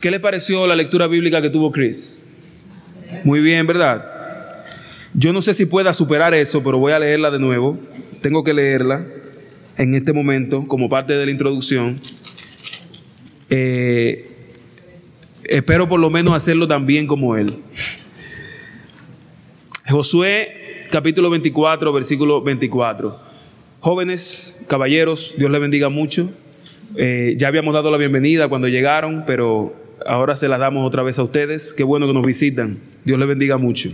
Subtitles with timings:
[0.00, 2.24] ¿Qué le pareció la lectura bíblica que tuvo Chris?
[3.24, 4.64] Muy bien, ¿verdad?
[5.12, 7.76] Yo no sé si pueda superar eso, pero voy a leerla de nuevo.
[8.20, 9.04] Tengo que leerla
[9.76, 11.98] en este momento como parte de la introducción.
[13.50, 14.30] Eh,
[15.42, 17.56] espero por lo menos hacerlo tan bien como él.
[19.88, 23.18] Josué capítulo 24, versículo 24.
[23.80, 26.30] Jóvenes, caballeros, Dios les bendiga mucho.
[26.96, 29.74] Eh, ya habíamos dado la bienvenida cuando llegaron, pero
[30.06, 31.74] ahora se la damos otra vez a ustedes.
[31.74, 32.78] Qué bueno que nos visitan.
[33.04, 33.90] Dios les bendiga mucho.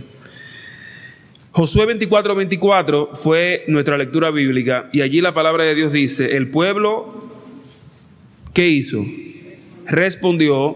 [1.51, 6.49] Josué 24, 24 fue nuestra lectura bíblica y allí la palabra de Dios dice, el
[6.49, 7.29] pueblo,
[8.53, 9.05] ¿qué hizo?
[9.85, 10.75] Respondió,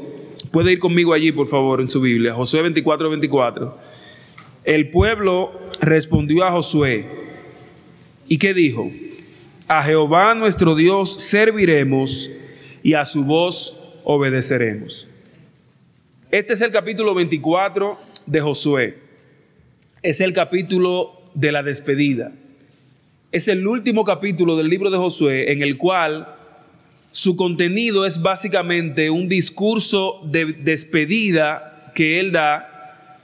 [0.51, 3.77] puede ir conmigo allí por favor en su Biblia, Josué 24, 24.
[4.63, 7.05] El pueblo respondió a Josué,
[8.29, 8.89] ¿y qué dijo?
[9.67, 12.31] A Jehová nuestro Dios serviremos
[12.83, 15.09] y a su voz obedeceremos.
[16.31, 18.99] Este es el capítulo 24 de Josué.
[20.03, 22.31] Es el capítulo de la despedida.
[23.31, 26.35] Es el último capítulo del libro de Josué en el cual
[27.09, 33.17] su contenido es básicamente un discurso de despedida que él da.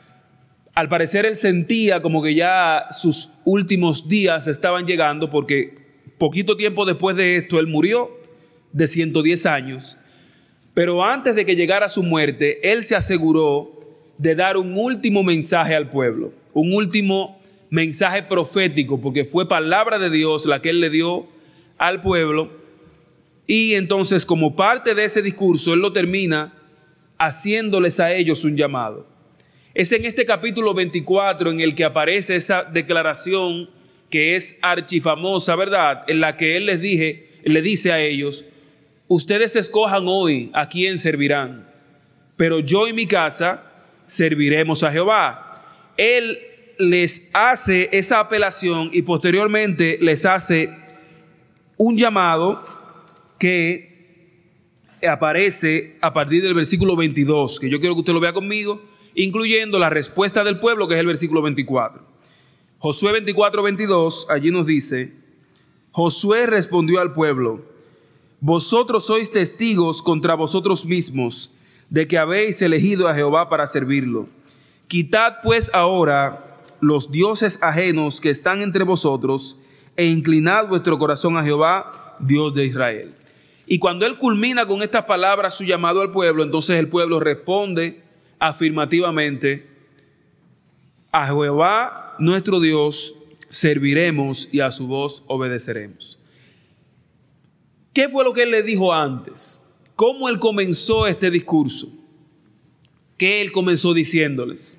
[0.74, 5.78] Al parecer él sentía como que ya sus últimos días estaban llegando porque
[6.18, 8.10] poquito tiempo después de esto él murió
[8.72, 10.00] de 110 años
[10.76, 13.72] pero antes de que llegara su muerte, él se aseguró
[14.18, 20.10] de dar un último mensaje al pueblo, un último mensaje profético, porque fue palabra de
[20.10, 21.28] Dios la que él le dio
[21.78, 22.52] al pueblo.
[23.48, 26.54] Y entonces, como parte de ese discurso, él lo termina
[27.18, 29.08] haciéndoles a ellos un llamado.
[29.74, 33.70] Es en este capítulo 24 en el que aparece esa declaración
[34.10, 36.04] que es archifamosa, ¿verdad?
[36.08, 38.46] En la que él les dije, le dice a ellos,
[39.08, 41.70] ustedes escojan hoy a quién servirán,
[42.36, 43.72] pero yo y mi casa
[44.06, 45.64] serviremos a Jehová.
[45.98, 46.40] Él
[46.78, 50.70] les hace esa apelación y posteriormente les hace
[51.78, 52.64] un llamado
[53.40, 53.96] que
[55.08, 58.82] aparece a partir del versículo 22, que yo quiero que usted lo vea conmigo,
[59.14, 62.02] incluyendo la respuesta del pueblo, que es el versículo 24.
[62.80, 65.14] Josué 24, 22, allí nos dice,
[65.92, 67.64] Josué respondió al pueblo,
[68.46, 71.52] vosotros sois testigos contra vosotros mismos
[71.90, 74.30] de que habéis elegido a Jehová para servirlo.
[74.88, 79.58] Quitad pues ahora los dioses ajenos que están entre vosotros
[79.98, 83.16] e inclinad vuestro corazón a Jehová, Dios de Israel.
[83.66, 88.04] Y cuando él culmina con estas palabras su llamado al pueblo, entonces el pueblo responde
[88.38, 89.68] afirmativamente,
[91.12, 93.16] a Jehová nuestro Dios
[93.50, 96.15] serviremos y a su voz obedeceremos.
[97.96, 99.62] ¿Qué fue lo que él le dijo antes?
[99.96, 101.88] ¿Cómo él comenzó este discurso?
[103.18, 104.78] ¿Qué él comenzó diciéndoles?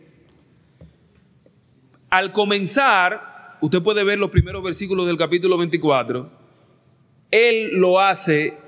[2.10, 6.30] Al comenzar, usted puede ver los primeros versículos del capítulo 24,
[7.30, 8.58] él lo hace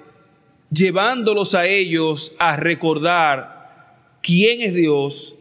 [0.70, 5.34] llevándolos a ellos a recordar quién es Dios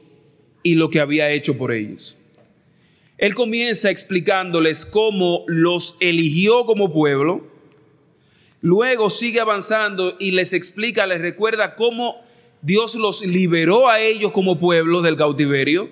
[0.64, 2.18] y lo que había hecho por ellos.
[3.18, 7.56] Él comienza explicándoles cómo los eligió como pueblo,
[8.62, 12.22] Luego sigue avanzando y les explica, les recuerda cómo
[12.62, 15.90] Dios los liberó a ellos como pueblo del cautiverio.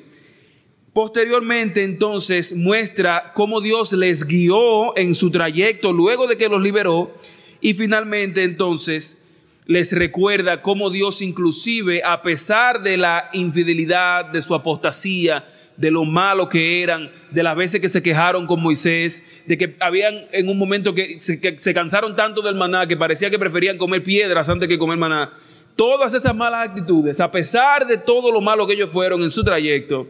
[0.93, 7.13] Posteriormente entonces muestra cómo Dios les guió en su trayecto luego de que los liberó.
[7.61, 9.21] Y finalmente entonces
[9.65, 15.45] les recuerda cómo Dios inclusive a pesar de la infidelidad, de su apostasía,
[15.77, 19.75] de lo malo que eran, de las veces que se quejaron con Moisés, de que
[19.79, 24.03] habían en un momento que se, cansaron tanto del maná que parecía que preferían comer
[24.03, 25.33] piedras antes que comer maná.
[25.75, 29.43] Todas esas malas actitudes, a pesar de todo lo malo que ellos fueron en su
[29.43, 30.07] trayecto,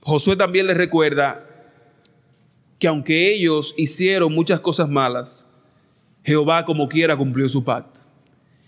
[0.00, 1.46] Josué también les recuerda
[2.78, 5.48] que aunque ellos hicieron muchas cosas malas,
[6.24, 7.99] Jehová como quiera cumplió su pacto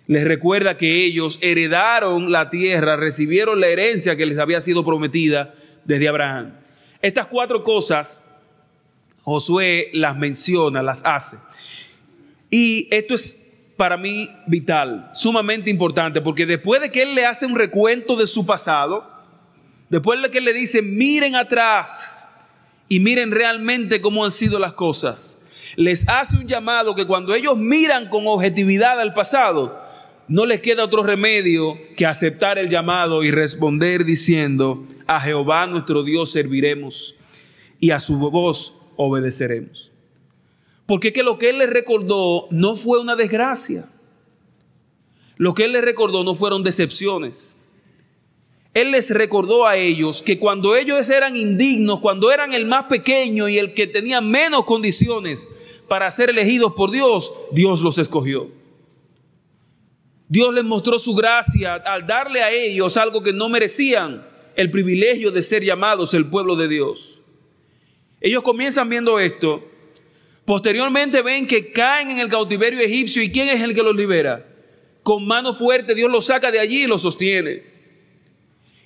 [0.06, 5.54] les recuerda que ellos heredaron la tierra, recibieron la herencia que les había sido prometida
[5.84, 6.54] desde Abraham.
[7.00, 8.24] Estas cuatro cosas
[9.24, 11.38] Josué las menciona, las hace.
[12.50, 13.46] Y esto es
[13.76, 18.26] para mí vital, sumamente importante, porque después de que él le hace un recuento de
[18.26, 19.08] su pasado,
[19.88, 22.28] después de que él le dice, miren atrás
[22.88, 25.40] y miren realmente cómo han sido las cosas,
[25.76, 29.81] les hace un llamado que cuando ellos miran con objetividad al pasado,
[30.28, 36.02] no les queda otro remedio que aceptar el llamado y responder diciendo, a Jehová nuestro
[36.02, 37.14] Dios serviremos
[37.80, 39.92] y a su voz obedeceremos.
[40.86, 43.88] Porque que lo que él les recordó no fue una desgracia.
[45.38, 47.56] lo que Él les recordó no fueron decepciones.
[48.74, 53.48] Él les recordó a ellos que cuando ellos eran indignos, cuando eran el más pequeño
[53.48, 55.48] y el que tenía menos condiciones
[55.88, 58.61] para ser elegidos por Dios, Dios los escogió.
[60.32, 64.26] Dios les mostró su gracia al darle a ellos algo que no merecían,
[64.56, 67.20] el privilegio de ser llamados el pueblo de Dios.
[68.18, 69.62] Ellos comienzan viendo esto,
[70.46, 74.46] posteriormente ven que caen en el cautiverio egipcio y ¿quién es el que los libera?
[75.02, 77.64] Con mano fuerte Dios los saca de allí y los sostiene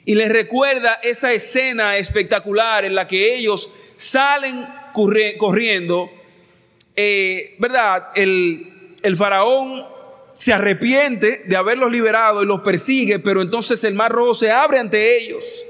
[0.05, 6.11] y les recuerda esa escena espectacular en la que ellos salen corriendo,
[6.97, 8.09] eh, ¿verdad?
[8.17, 9.95] El, el faraón
[10.37, 14.79] se arrepiente de haberlos liberado y los persigue, pero entonces el mar rojo se abre
[14.79, 15.65] ante ellos.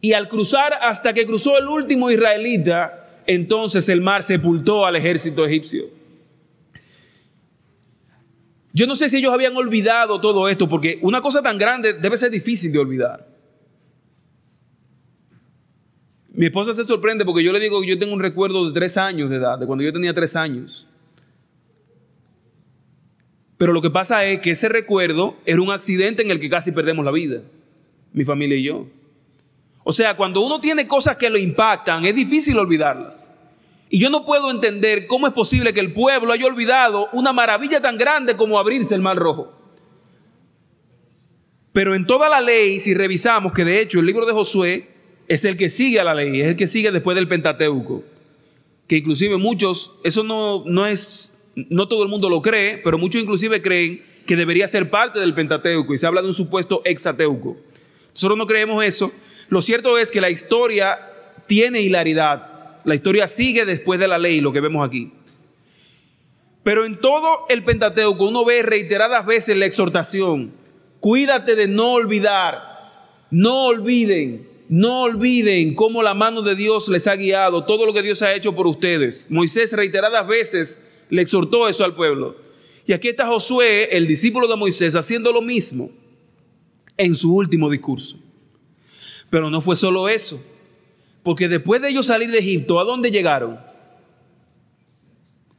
[0.00, 5.44] Y al cruzar hasta que cruzó el último israelita, entonces el mar sepultó al ejército
[5.44, 5.86] egipcio.
[8.72, 12.16] Yo no sé si ellos habían olvidado todo esto, porque una cosa tan grande debe
[12.16, 13.26] ser difícil de olvidar.
[16.32, 18.96] Mi esposa se sorprende porque yo le digo que yo tengo un recuerdo de tres
[18.96, 20.88] años de edad, de cuando yo tenía tres años.
[23.56, 26.72] Pero lo que pasa es que ese recuerdo era un accidente en el que casi
[26.72, 27.42] perdemos la vida,
[28.12, 28.86] mi familia y yo.
[29.84, 33.30] O sea, cuando uno tiene cosas que lo impactan, es difícil olvidarlas.
[33.90, 37.80] Y yo no puedo entender cómo es posible que el pueblo haya olvidado una maravilla
[37.80, 39.52] tan grande como abrirse el mar rojo.
[41.72, 44.88] Pero en toda la ley, si revisamos que de hecho el libro de Josué
[45.28, 48.04] es el que sigue a la ley, es el que sigue después del Pentateuco,
[48.86, 53.20] que inclusive muchos, eso no, no es, no todo el mundo lo cree, pero muchos
[53.20, 57.56] inclusive creen que debería ser parte del Pentateuco y se habla de un supuesto exateuco.
[58.12, 59.12] Nosotros no creemos eso.
[59.48, 60.98] Lo cierto es que la historia
[61.46, 62.54] tiene hilaridad
[62.84, 65.12] la historia sigue después de la ley, lo que vemos aquí.
[66.62, 70.52] Pero en todo el Pentateuco uno ve reiteradas veces la exhortación,
[71.00, 77.16] cuídate de no olvidar, no olviden, no olviden cómo la mano de Dios les ha
[77.16, 79.30] guiado, todo lo que Dios ha hecho por ustedes.
[79.30, 80.78] Moisés reiteradas veces
[81.10, 82.36] le exhortó eso al pueblo.
[82.86, 85.90] Y aquí está Josué, el discípulo de Moisés, haciendo lo mismo
[86.96, 88.18] en su último discurso.
[89.30, 90.42] Pero no fue solo eso.
[91.22, 93.58] Porque después de ellos salir de Egipto, ¿a dónde llegaron?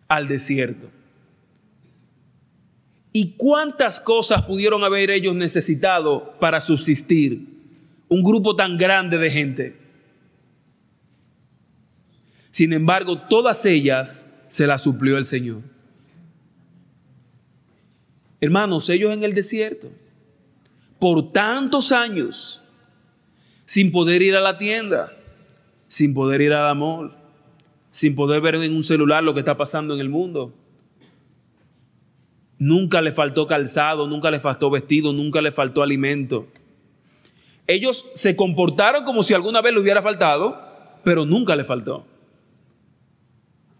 [0.07, 0.89] Al desierto.
[3.12, 7.48] ¿Y cuántas cosas pudieron haber ellos necesitado para subsistir?
[8.07, 9.77] Un grupo tan grande de gente.
[12.51, 14.25] Sin embargo, todas ellas
[14.55, 15.63] se las suplió el Señor.
[18.39, 19.91] Hermanos, ellos en el desierto,
[20.97, 22.63] por tantos años,
[23.65, 25.11] sin poder ir a la tienda,
[25.89, 27.11] sin poder ir al amor,
[27.91, 30.53] sin poder ver en un celular lo que está pasando en el mundo.
[32.57, 36.47] Nunca le faltó calzado, nunca le faltó vestido, nunca le faltó alimento.
[37.67, 40.61] Ellos se comportaron como si alguna vez le hubiera faltado,
[41.03, 42.05] pero nunca le faltó.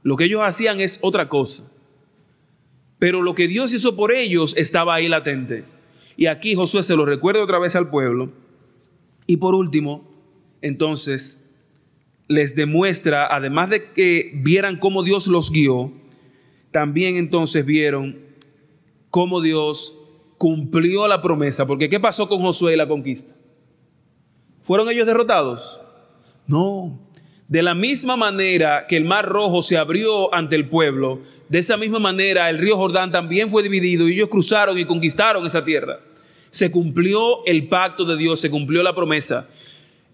[0.06, 1.64] Lo que ellos hacían es otra cosa.
[3.00, 5.66] Pero lo que Dios hizo por ellos estaba ahí latente.
[6.16, 8.32] Y aquí Josué se lo recuerda otra vez al pueblo.
[9.26, 10.08] Y por último,
[10.62, 11.52] entonces
[12.28, 15.92] les demuestra, además de que vieran cómo Dios los guió,
[16.70, 18.20] también entonces vieron
[19.10, 19.98] cómo Dios
[20.38, 21.66] cumplió la promesa.
[21.66, 23.34] Porque ¿qué pasó con Josué y la conquista?
[24.62, 25.82] ¿Fueron ellos derrotados?
[26.46, 27.05] No.
[27.48, 31.78] De la misma manera que el mar rojo se abrió ante el pueblo, de esa
[31.78, 36.00] misma manera el río Jordán también fue dividido y ellos cruzaron y conquistaron esa tierra.
[36.50, 39.48] Se cumplió el pacto de Dios, se cumplió la promesa.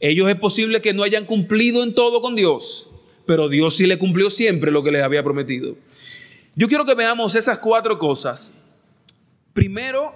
[0.02, 2.90] Ellos es posible que no hayan cumplido en todo con Dios,
[3.26, 5.78] pero Dios sí le cumplió siempre lo que les había prometido.
[6.56, 8.54] Yo quiero que veamos esas cuatro cosas.
[9.54, 10.12] Primero,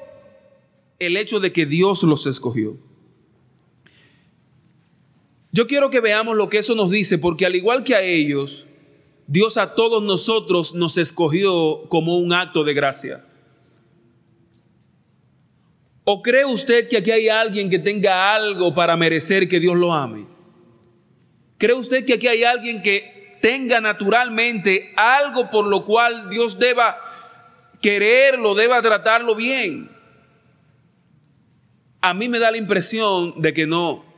[0.99, 2.77] el hecho de que Dios los escogió.
[5.55, 8.67] Yo quiero que veamos lo que eso nos dice, porque al igual que a ellos,
[9.25, 13.23] Dios a todos nosotros nos escogió como un acto de gracia.
[16.03, 19.93] ¿O cree usted que aquí hay alguien que tenga algo para merecer que Dios lo
[19.93, 20.25] ame?
[21.57, 26.97] ¿Cree usted que aquí hay alguien que tenga naturalmente algo por lo cual Dios deba
[27.81, 29.89] quererlo, deba tratarlo bien?
[32.01, 34.14] A mí me da la impresión de que no,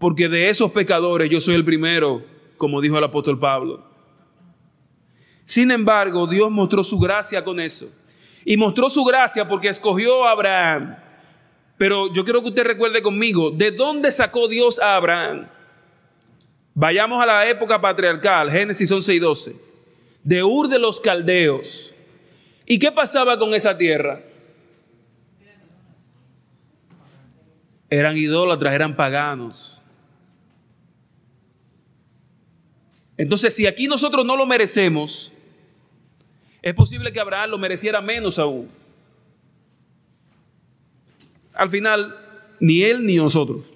[0.00, 2.24] porque de esos pecadores yo soy el primero,
[2.56, 3.84] como dijo el apóstol Pablo.
[5.44, 7.92] Sin embargo, Dios mostró su gracia con eso.
[8.46, 10.96] Y mostró su gracia porque escogió a Abraham.
[11.76, 15.48] Pero yo quiero que usted recuerde conmigo, ¿de dónde sacó Dios a Abraham?
[16.72, 19.56] Vayamos a la época patriarcal, Génesis 11 y 12,
[20.24, 21.94] de Ur de los Caldeos.
[22.64, 24.22] ¿Y qué pasaba con esa tierra?
[27.90, 29.79] Eran idólatras, eran paganos.
[33.20, 35.30] Entonces, si aquí nosotros no lo merecemos,
[36.62, 38.70] es posible que Abraham lo mereciera menos aún.
[41.52, 42.16] Al final,
[42.60, 43.66] ni él ni nosotros,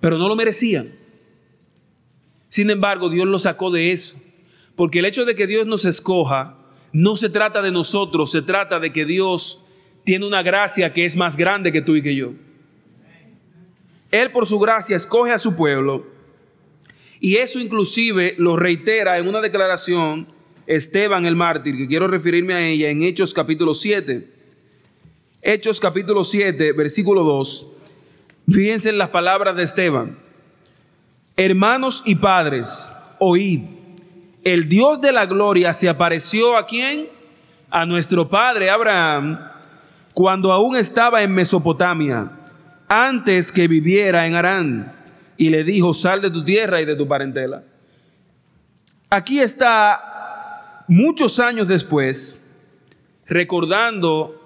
[0.00, 0.92] pero no lo merecían.
[2.50, 4.20] Sin embargo, Dios lo sacó de eso,
[4.76, 6.58] porque el hecho de que Dios nos escoja
[6.92, 9.64] no se trata de nosotros, se trata de que Dios
[10.04, 12.32] tiene una gracia que es más grande que tú y que yo.
[14.10, 16.12] Él por su gracia escoge a su pueblo
[17.22, 20.26] y eso inclusive lo reitera en una declaración
[20.66, 24.28] Esteban el mártir, que quiero referirme a ella en Hechos capítulo 7.
[25.40, 27.68] Hechos capítulo 7, versículo 2.
[28.50, 30.18] Fíjense en las palabras de Esteban.
[31.36, 33.60] Hermanos y padres, oíd,
[34.42, 37.08] el Dios de la gloria se apareció a quién?
[37.70, 39.38] A nuestro padre Abraham
[40.12, 42.32] cuando aún estaba en Mesopotamia,
[42.88, 45.01] antes que viviera en Harán,
[45.36, 47.64] y le dijo, sal de tu tierra y de tu parentela.
[49.10, 52.42] Aquí está, muchos años después,
[53.26, 54.42] recordando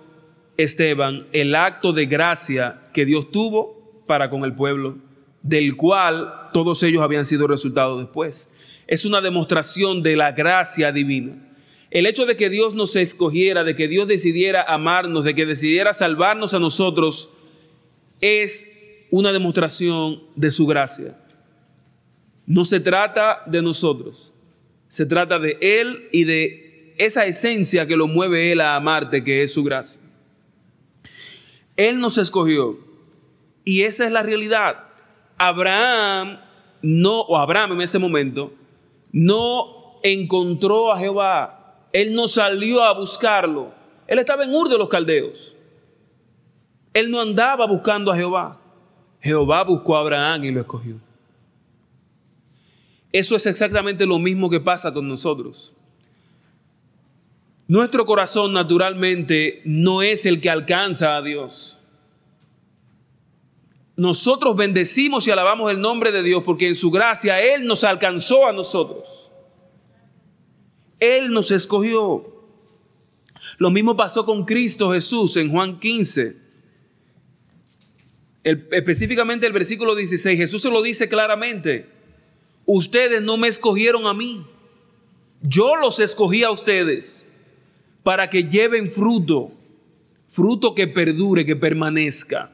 [0.57, 4.97] Esteban el acto de gracia que Dios tuvo para con el pueblo,
[5.43, 8.53] del cual todos ellos habían sido resultados después.
[8.87, 11.43] Es una demostración de la gracia divina.
[11.91, 15.95] El hecho de que Dios nos escogiera, de que Dios decidiera amarnos, de que decidiera
[15.95, 17.31] salvarnos a nosotros,
[18.21, 18.76] es
[19.11, 21.19] una demostración de su gracia.
[22.47, 24.33] No se trata de nosotros,
[24.89, 29.43] se trata de Él y de esa esencia que lo mueve Él a amarte, que
[29.43, 30.01] es su gracia.
[31.77, 32.79] Él nos escogió
[33.65, 34.85] y esa es la realidad.
[35.39, 36.41] Abraham
[36.83, 38.55] no, o Abraham en ese momento,
[39.13, 41.57] no encontró a Jehová
[41.97, 43.73] él no salió a buscarlo.
[44.07, 45.55] Él estaba en Ur de los Caldeos.
[46.93, 48.61] Él no andaba buscando a Jehová.
[49.21, 50.97] Jehová buscó a Abraham y lo escogió.
[53.13, 55.73] Eso es exactamente lo mismo que pasa con nosotros.
[57.69, 61.77] Nuestro corazón naturalmente no es el que alcanza a Dios.
[63.97, 68.47] Nosotros bendecimos y alabamos el nombre de Dios porque en su gracia Él nos alcanzó
[68.47, 69.31] a nosotros.
[71.01, 72.35] Él nos escogió.
[73.59, 76.46] Lo mismo pasó con Cristo Jesús en Juan 15.
[78.47, 81.87] Específicamente el versículo 16, Jesús se lo dice claramente.
[82.65, 84.47] Ustedes no me escogieron a mí.
[85.43, 87.29] Yo los escogí a ustedes
[88.03, 89.51] para que lleven fruto,
[90.29, 92.53] fruto que perdure, que permanezca.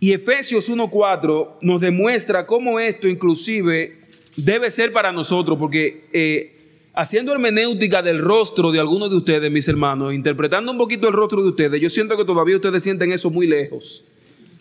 [0.00, 4.00] Y Efesios 1.4 nos demuestra cómo esto inclusive
[4.36, 6.55] debe ser para nosotros, porque eh,
[6.96, 11.42] haciendo hermenéutica del rostro de algunos de ustedes, mis hermanos, interpretando un poquito el rostro
[11.42, 14.02] de ustedes, yo siento que todavía ustedes sienten eso muy lejos.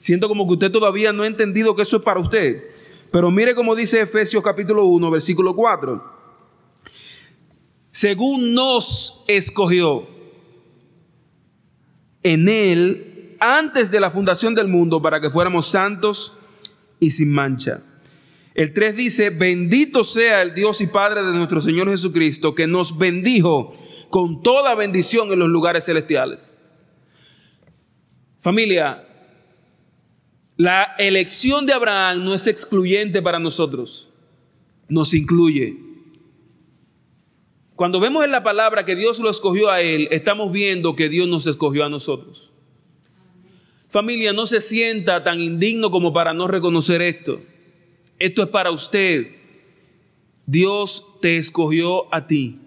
[0.01, 2.65] Siento como que usted todavía no ha entendido que eso es para usted.
[3.09, 6.13] Pero mire como dice Efesios capítulo 1, versículo 4.
[7.89, 10.05] Según nos escogió
[12.21, 16.37] en él antes de la fundación del mundo para que fuéramos santos
[16.99, 17.81] y sin mancha
[18.55, 22.97] el 3 dice, bendito sea el Dios y Padre de nuestro Señor Jesucristo, que nos
[22.97, 23.73] bendijo
[24.09, 26.57] con toda bendición en los lugares celestiales.
[28.39, 29.05] Familia,
[30.55, 34.09] la elección de Abraham no es excluyente para nosotros,
[34.87, 35.75] nos incluye.
[37.75, 41.27] Cuando vemos en la palabra que Dios lo escogió a él, estamos viendo que Dios
[41.27, 42.53] nos escogió a nosotros.
[43.89, 47.41] Familia, no se sienta tan indigno como para no reconocer esto.
[48.19, 49.27] Esto es para usted.
[50.45, 52.59] Dios te escogió a ti.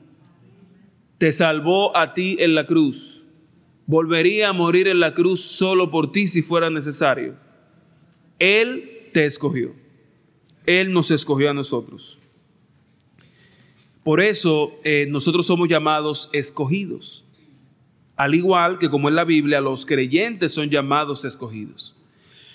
[1.18, 3.22] Te salvó a ti en la cruz.
[3.86, 7.36] Volvería a morir en la cruz solo por ti si fuera necesario.
[8.38, 9.74] Él te escogió.
[10.66, 12.18] Él nos escogió a nosotros.
[14.04, 17.24] Por eso eh, nosotros somos llamados escogidos.
[18.16, 21.97] Al igual que como en la Biblia los creyentes son llamados escogidos.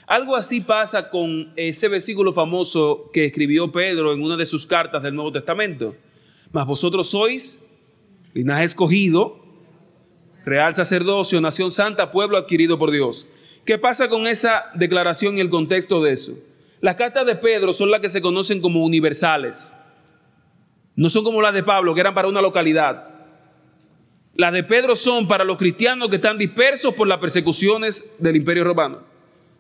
[0.05, 5.01] Algo así pasa con ese versículo famoso que escribió Pedro en una de sus cartas
[5.01, 5.95] del Nuevo Testamento.
[6.51, 7.63] Mas vosotros sois
[8.33, 9.39] linaje escogido,
[10.45, 13.27] real sacerdocio, nación santa, pueblo adquirido por Dios.
[13.65, 16.38] ¿Qué pasa con esa declaración y el contexto de eso?
[16.81, 19.74] Las cartas de Pedro son las que se conocen como universales.
[20.98, 23.07] No son como las de Pablo, que eran para una localidad.
[24.36, 28.65] Las de Pedro son para los cristianos que están dispersos por las persecuciones del imperio
[28.65, 29.12] romano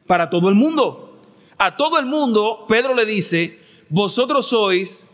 [0.07, 1.21] para todo el mundo.
[1.57, 5.07] A todo el mundo, Pedro le dice, vosotros sois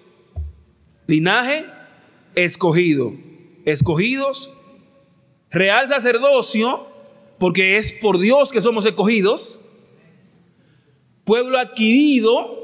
[1.08, 1.66] linaje
[2.36, 3.14] escogido,
[3.66, 4.54] escogidos,
[5.50, 6.88] real sacerdocio,
[7.38, 9.60] porque es por Dios que somos escogidos.
[11.24, 12.60] Pueblo adquirido,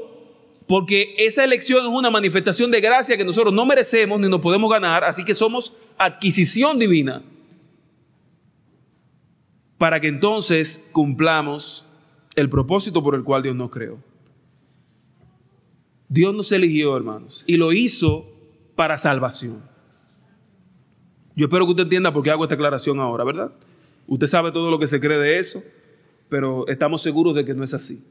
[0.66, 4.70] porque esa elección es una manifestación de gracia que nosotros no merecemos ni nos podemos
[4.70, 7.22] ganar, así que somos adquisición divina.
[9.78, 11.85] Para que entonces cumplamos
[12.36, 13.98] el propósito por el cual Dios nos creó.
[16.08, 18.26] Dios nos eligió, hermanos, y lo hizo
[18.76, 19.62] para salvación.
[21.34, 23.52] Yo espero que usted entienda por qué hago esta aclaración ahora, ¿verdad?
[24.06, 25.62] Usted sabe todo lo que se cree de eso,
[26.28, 28.04] pero estamos seguros de que no es así.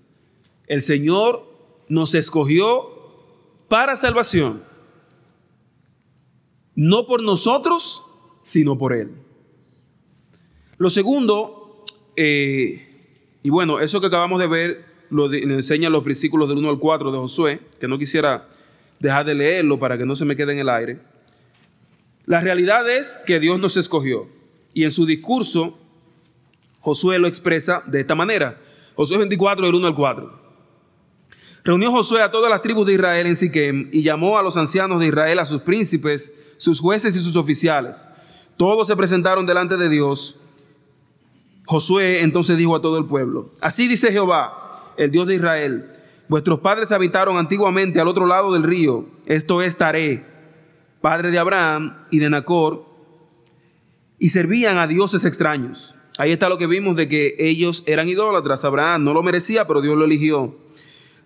[0.68, 1.48] El Señor
[1.88, 2.90] nos escogió
[3.68, 4.64] para salvación,
[6.76, 8.04] no por nosotros,
[8.44, 9.12] sino por Él.
[10.78, 11.84] Lo segundo,
[12.18, 12.95] eh,
[13.46, 17.12] y bueno, eso que acabamos de ver lo enseñan los versículos del 1 al 4
[17.12, 18.48] de Josué, que no quisiera
[19.00, 21.00] dejar de leerlo para que no se me quede en el aire.
[22.26, 24.28] La realidad es que Dios nos escogió
[24.74, 25.78] y en su discurso
[26.80, 28.60] Josué lo expresa de esta manera.
[28.96, 30.42] Josué 24 del 1 al 4.
[31.66, 35.00] Reunió Josué a todas las tribus de Israel en Siquem y llamó a los ancianos
[35.00, 38.10] de Israel, a sus príncipes, sus jueces y sus oficiales.
[38.58, 40.40] Todos se presentaron delante de Dios.
[41.66, 45.90] Josué entonces dijo a todo el pueblo, así dice Jehová, el Dios de Israel,
[46.28, 50.26] vuestros padres habitaron antiguamente al otro lado del río, esto es Taré,
[51.02, 52.86] padre de Abraham y de Nacor,
[54.20, 55.96] y servían a dioses extraños.
[56.18, 58.64] Ahí está lo que vimos de que ellos eran idólatras.
[58.64, 60.56] Abraham no lo merecía, pero Dios lo eligió.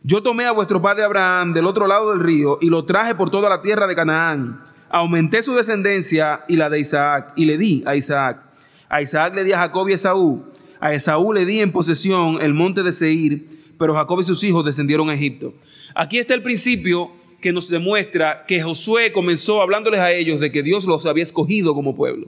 [0.02, 3.30] Yo tomé a vuestro padre Abraham del otro lado del río y lo traje por
[3.30, 4.64] toda la tierra de Canaán.
[4.90, 8.49] Aumenté su descendencia y la de Isaac, y le di a Isaac.
[8.90, 10.44] A Isaac le di a Jacob y a Esaú.
[10.80, 14.66] A Esaú le di en posesión el monte de Seir, pero Jacob y sus hijos
[14.66, 15.54] descendieron a Egipto.
[15.96, 20.64] Aquí está el principio que nos demuestra que Josué comenzó hablándoles a ellos de que
[20.64, 22.28] Dios los había escogido como pueblo.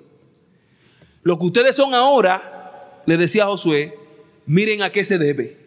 [1.23, 3.95] Lo que ustedes son ahora, le decía Josué,
[4.45, 5.57] miren a qué se debe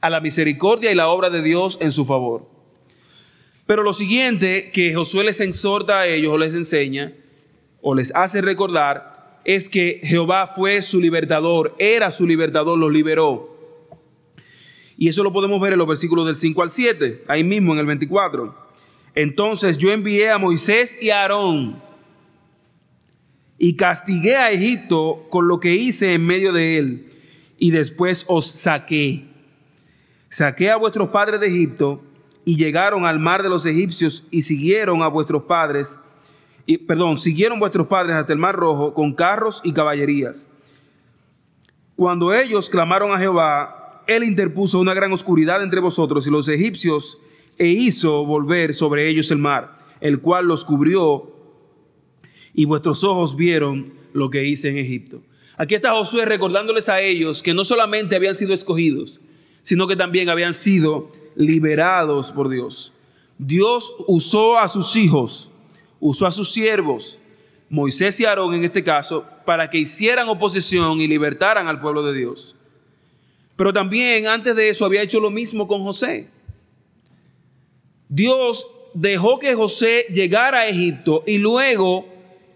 [0.00, 2.48] a la misericordia y la obra de Dios en su favor.
[3.66, 7.12] Pero lo siguiente que Josué les exhorta a ellos o les enseña
[7.82, 9.09] o les hace recordar
[9.44, 13.56] es que Jehová fue su libertador, era su libertador, los liberó.
[14.96, 17.78] Y eso lo podemos ver en los versículos del 5 al 7, ahí mismo en
[17.78, 18.54] el 24.
[19.14, 21.82] Entonces yo envié a Moisés y a Aarón
[23.58, 27.08] y castigué a Egipto con lo que hice en medio de él
[27.58, 29.30] y después os saqué
[30.30, 32.00] saqué a vuestros padres de Egipto
[32.44, 35.98] y llegaron al mar de los egipcios y siguieron a vuestros padres,
[36.78, 40.48] perdón, siguieron vuestros padres hasta el mar rojo con carros y caballerías.
[41.96, 47.20] Cuando ellos clamaron a Jehová, él interpuso una gran oscuridad entre vosotros y los egipcios
[47.58, 51.30] e hizo volver sobre ellos el mar, el cual los cubrió
[52.54, 55.22] y vuestros ojos vieron lo que hice en Egipto.
[55.56, 59.20] Aquí está Josué recordándoles a ellos que no solamente habían sido escogidos,
[59.62, 62.92] sino que también habían sido liberados por Dios.
[63.36, 65.49] Dios usó a sus hijos,
[66.00, 67.18] usó a sus siervos,
[67.68, 72.18] Moisés y Aarón en este caso, para que hicieran oposición y libertaran al pueblo de
[72.18, 72.56] Dios.
[73.54, 76.28] Pero también antes de eso había hecho lo mismo con José.
[78.08, 82.08] Dios dejó que José llegara a Egipto y luego,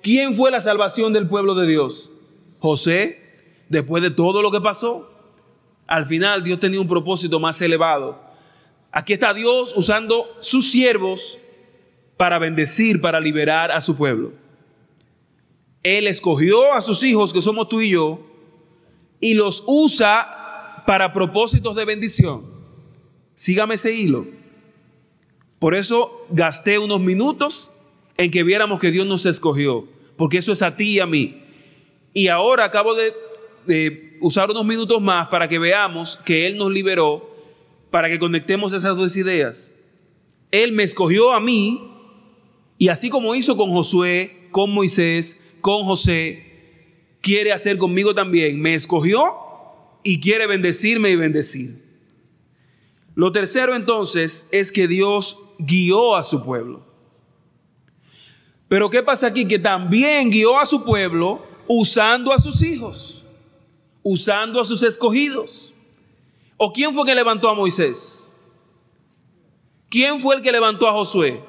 [0.02, 2.10] ¿quién fue la salvación del pueblo de Dios?
[2.58, 3.22] José,
[3.68, 5.10] después de todo lo que pasó.
[5.86, 8.20] Al final Dios tenía un propósito más elevado.
[8.90, 11.38] Aquí está Dios usando sus siervos
[12.16, 14.32] para bendecir, para liberar a su pueblo.
[15.82, 18.20] Él escogió a sus hijos, que somos tú y yo,
[19.20, 22.44] y los usa para propósitos de bendición.
[23.34, 24.26] Sígame ese hilo.
[25.58, 27.76] Por eso gasté unos minutos
[28.16, 31.42] en que viéramos que Dios nos escogió, porque eso es a ti y a mí.
[32.12, 37.34] Y ahora acabo de usar unos minutos más para que veamos que Él nos liberó,
[37.90, 39.74] para que conectemos esas dos ideas.
[40.50, 41.93] Él me escogió a mí
[42.78, 48.60] y así como hizo con Josué, con Moisés, con José, quiere hacer conmigo también.
[48.60, 49.34] Me escogió
[50.02, 51.82] y quiere bendecirme y bendecir.
[53.14, 56.84] Lo tercero entonces es que Dios guió a su pueblo.
[58.68, 59.46] Pero ¿qué pasa aquí?
[59.46, 63.24] Que también guió a su pueblo usando a sus hijos
[64.04, 65.74] usando a sus escogidos.
[66.56, 68.28] ¿O quién fue que levantó a Moisés?
[69.88, 71.42] ¿Quién fue el que levantó a Josué?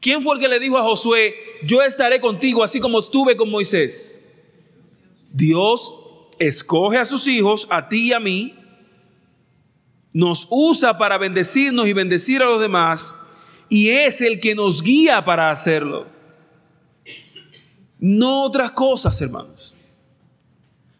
[0.00, 3.50] ¿Quién fue el que le dijo a Josué, yo estaré contigo así como estuve con
[3.50, 4.22] Moisés?
[5.32, 5.94] Dios
[6.38, 8.54] escoge a sus hijos, a ti y a mí,
[10.12, 13.16] nos usa para bendecirnos y bendecir a los demás,
[13.68, 16.06] y es el que nos guía para hacerlo.
[17.98, 19.74] No otras cosas, hermanos.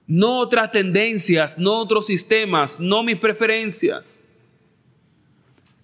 [0.07, 4.23] no otras tendencias, no otros sistemas, no mis preferencias.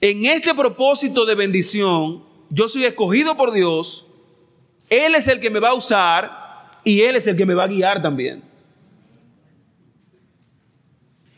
[0.01, 4.07] En este propósito de bendición, yo soy escogido por Dios,
[4.91, 7.65] Él es el que me va a usar y Él es el que me va
[7.65, 8.43] a guiar también.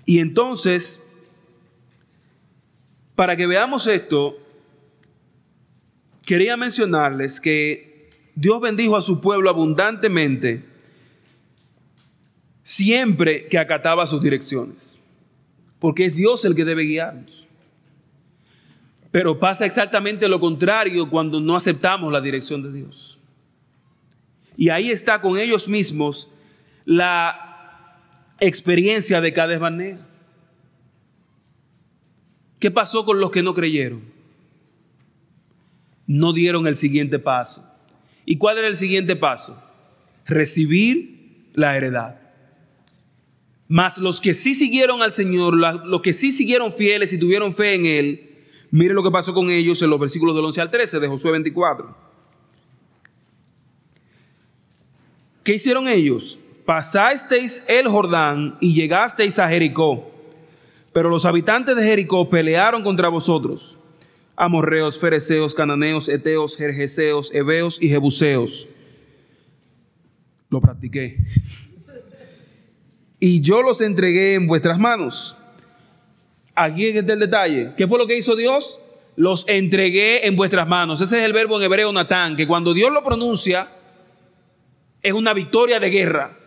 [0.04, 1.06] Y entonces,
[3.14, 4.36] para que veamos esto,
[6.26, 10.64] quería mencionarles que Dios bendijo a su pueblo abundantemente
[12.64, 14.98] siempre que acataba sus direcciones,
[15.78, 17.43] porque es Dios el que debe guiarnos.
[19.14, 23.20] Pero pasa exactamente lo contrario cuando no aceptamos la dirección de Dios.
[24.56, 26.28] Y ahí está con ellos mismos
[26.84, 27.96] la
[28.40, 30.04] experiencia de cada Barnea.
[32.58, 34.02] ¿Qué pasó con los que no creyeron?
[36.08, 37.64] No dieron el siguiente paso.
[38.26, 39.62] ¿Y cuál era el siguiente paso?
[40.26, 42.20] Recibir la heredad.
[43.68, 47.74] Mas los que sí siguieron al Señor, los que sí siguieron fieles y tuvieron fe
[47.74, 48.30] en Él,
[48.74, 51.30] mire lo que pasó con ellos en los versículos del 11 al 13 de Josué
[51.30, 51.96] 24.
[55.44, 56.38] ¿Qué hicieron ellos?
[56.64, 60.10] Pasasteis el Jordán y llegasteis a Jericó.
[60.92, 63.78] Pero los habitantes de Jericó pelearon contra vosotros.
[64.34, 68.66] Amorreos, fereceos, cananeos, eteos, jerjeseos, heveos y jebuseos.
[70.50, 71.18] Lo practiqué
[73.26, 75.34] y yo los entregué en vuestras manos.
[76.54, 77.72] Aquí está el detalle.
[77.76, 78.78] ¿Qué fue lo que hizo Dios?
[79.16, 81.00] Los entregué en vuestras manos.
[81.00, 83.70] Ese es el verbo en hebreo natán, que cuando Dios lo pronuncia
[85.02, 86.38] es una victoria de guerra.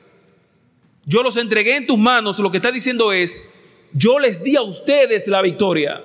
[1.05, 2.39] Yo los entregué en tus manos.
[2.39, 3.47] Lo que está diciendo es,
[3.93, 6.03] yo les di a ustedes la victoria.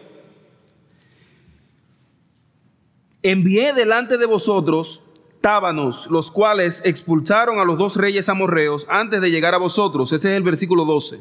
[3.22, 5.04] Envié delante de vosotros
[5.40, 10.12] tábanos, los cuales expulsaron a los dos reyes amorreos antes de llegar a vosotros.
[10.12, 11.20] Ese es el versículo 12.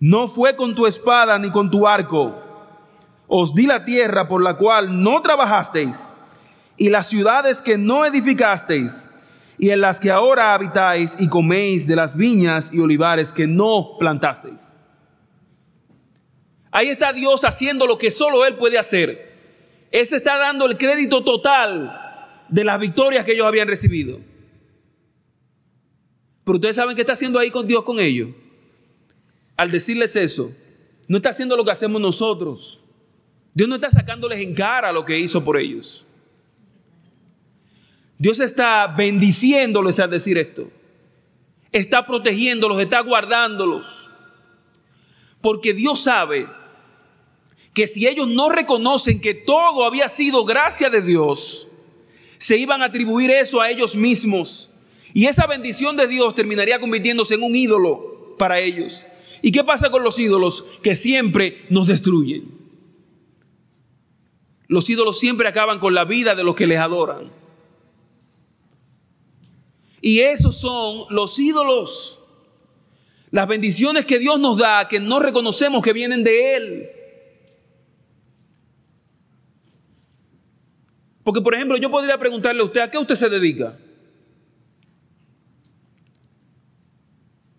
[0.00, 2.40] No fue con tu espada ni con tu arco.
[3.26, 6.12] Os di la tierra por la cual no trabajasteis,
[6.76, 9.08] y las ciudades que no edificasteis,
[9.58, 13.96] y en las que ahora habitáis y coméis de las viñas y olivares que no
[13.98, 14.60] plantasteis.
[16.70, 19.32] Ahí está Dios haciendo lo que solo Él puede hacer.
[19.92, 24.18] Él se está dando el crédito total de las victorias que ellos habían recibido.
[26.42, 28.30] Pero ustedes saben qué está haciendo ahí con Dios con ellos.
[29.56, 30.52] Al decirles eso,
[31.06, 32.80] no está haciendo lo que hacemos nosotros.
[33.52, 36.04] Dios no está sacándoles en cara lo que hizo por ellos.
[38.18, 40.70] Dios está bendiciéndoles al decir esto.
[41.70, 44.10] Está protegiéndolos, está guardándolos.
[45.40, 46.48] Porque Dios sabe
[47.74, 51.68] que si ellos no reconocen que todo había sido gracia de Dios,
[52.38, 54.70] se iban a atribuir eso a ellos mismos.
[55.12, 59.04] Y esa bendición de Dios terminaría convirtiéndose en un ídolo para ellos.
[59.44, 60.64] ¿Y qué pasa con los ídolos?
[60.82, 62.50] Que siempre nos destruyen.
[64.68, 67.30] Los ídolos siempre acaban con la vida de los que les adoran.
[70.00, 72.22] Y esos son los ídolos.
[73.32, 76.90] Las bendiciones que Dios nos da, que no reconocemos que vienen de Él.
[81.22, 83.78] Porque, por ejemplo, yo podría preguntarle a usted, ¿a qué usted se dedica?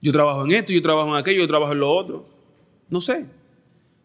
[0.06, 2.30] Yo trabajo en esto, yo trabajo en aquello, yo trabajo en lo otro.
[2.92, 3.26] No sé.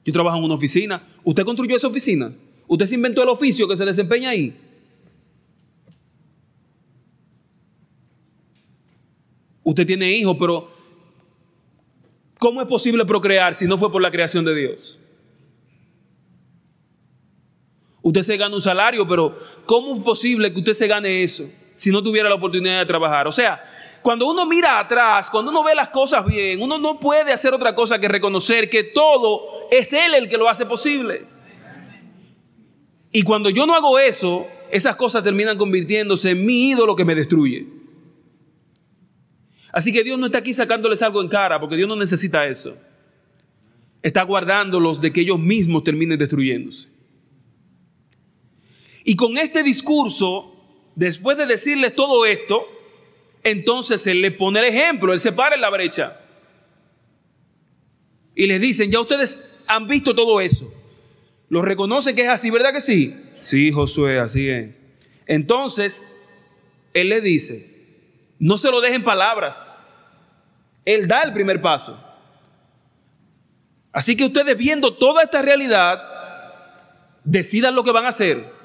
[0.02, 1.06] Yo trabajo en una oficina.
[1.22, 2.34] ¿Usted construyó esa oficina?
[2.66, 4.56] ¿Usted se inventó el oficio que se desempeña ahí?
[9.62, 10.70] Usted tiene hijos, pero
[12.38, 14.98] ¿cómo es posible procrear si no fue por la creación de Dios?
[18.00, 19.36] Usted se gana un salario, pero
[19.66, 23.28] ¿cómo es posible que usted se gane eso si no tuviera la oportunidad de trabajar?
[23.28, 23.62] O sea,
[24.02, 27.74] cuando uno mira atrás, cuando uno ve las cosas bien, uno no puede hacer otra
[27.74, 31.26] cosa que reconocer que todo es Él el que lo hace posible.
[33.12, 37.14] Y cuando yo no hago eso, esas cosas terminan convirtiéndose en mi ídolo que me
[37.14, 37.66] destruye.
[39.72, 42.76] Así que Dios no está aquí sacándoles algo en cara, porque Dios no necesita eso.
[44.02, 46.88] Está guardándolos de que ellos mismos terminen destruyéndose.
[49.04, 50.54] Y con este discurso,
[50.94, 52.66] después de decirles todo esto,
[53.42, 56.20] entonces él le pone el ejemplo, él se para la brecha.
[58.34, 60.72] Y les dicen, ya ustedes han visto todo eso.
[61.48, 63.16] Lo reconocen que es así, ¿verdad que sí?
[63.38, 64.74] Sí, Josué, así es.
[65.26, 66.10] Entonces,
[66.94, 67.70] él le dice,
[68.38, 69.76] no se lo dejen palabras.
[70.84, 71.98] Él da el primer paso.
[73.92, 76.02] Así que ustedes viendo toda esta realidad,
[77.24, 78.59] decidan lo que van a hacer.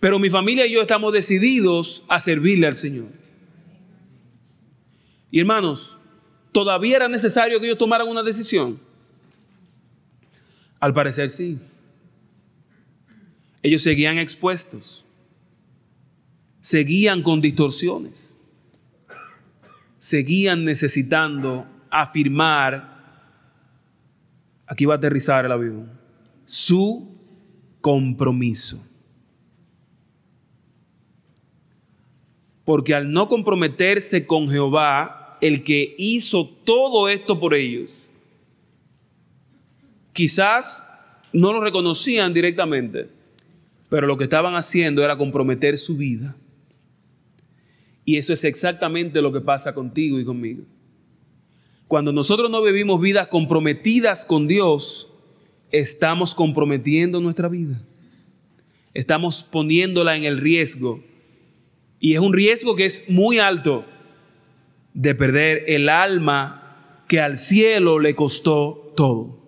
[0.00, 3.08] Pero mi familia y yo estamos decididos a servirle al Señor.
[5.30, 5.96] Y hermanos,
[6.52, 8.80] ¿todavía era necesario que ellos tomaran una decisión?
[10.80, 11.58] Al parecer sí.
[13.62, 15.04] Ellos seguían expuestos,
[16.60, 18.38] seguían con distorsiones,
[19.98, 22.96] seguían necesitando afirmar,
[24.64, 25.90] aquí va a aterrizar el avión,
[26.44, 27.18] su
[27.80, 28.87] compromiso.
[32.68, 37.90] Porque al no comprometerse con Jehová, el que hizo todo esto por ellos,
[40.12, 40.86] quizás
[41.32, 43.08] no lo reconocían directamente,
[43.88, 46.36] pero lo que estaban haciendo era comprometer su vida.
[48.04, 50.64] Y eso es exactamente lo que pasa contigo y conmigo.
[51.86, 55.08] Cuando nosotros no vivimos vidas comprometidas con Dios,
[55.70, 57.80] estamos comprometiendo nuestra vida.
[58.92, 61.02] Estamos poniéndola en el riesgo
[62.00, 63.84] y es un riesgo que es muy alto
[64.94, 69.38] de perder el alma que al cielo le costó todo.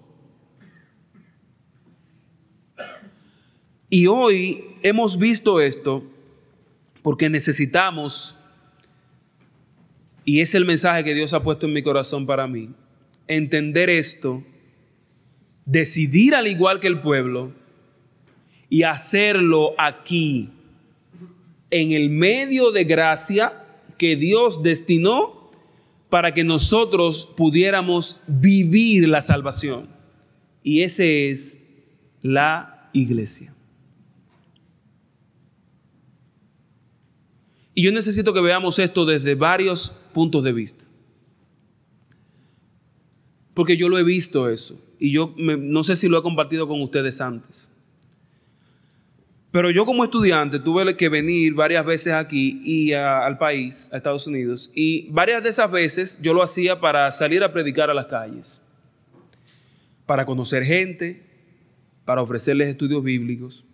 [3.89, 6.05] Y hoy hemos visto esto
[7.03, 8.37] porque necesitamos,
[10.25, 12.71] y es el mensaje que Dios ha puesto en mi corazón para mí,
[13.27, 14.45] entender esto,
[15.65, 17.53] decidir al igual que el pueblo
[18.69, 20.51] y hacerlo aquí
[21.71, 23.65] en el medio de gracia
[23.97, 25.51] que Dios destinó
[26.09, 29.89] para que nosotros pudiéramos vivir la salvación.
[30.63, 31.59] Y ese es
[32.23, 33.55] la iglesia.
[37.75, 40.85] Y yo necesito que veamos esto desde varios puntos de vista.
[43.55, 44.79] Porque yo lo he visto eso.
[44.99, 47.71] Y yo no sé si lo he compartido con ustedes antes.
[49.53, 54.27] Pero yo como estudiante tuve que venir varias veces aquí y al país, a Estados
[54.27, 58.07] Unidos, y varias de esas veces yo lo hacía para salir a predicar a las
[58.07, 58.61] calles,
[60.07, 61.23] para conocer gente,
[62.05, 63.65] para ofrecerles estudios bíblicos.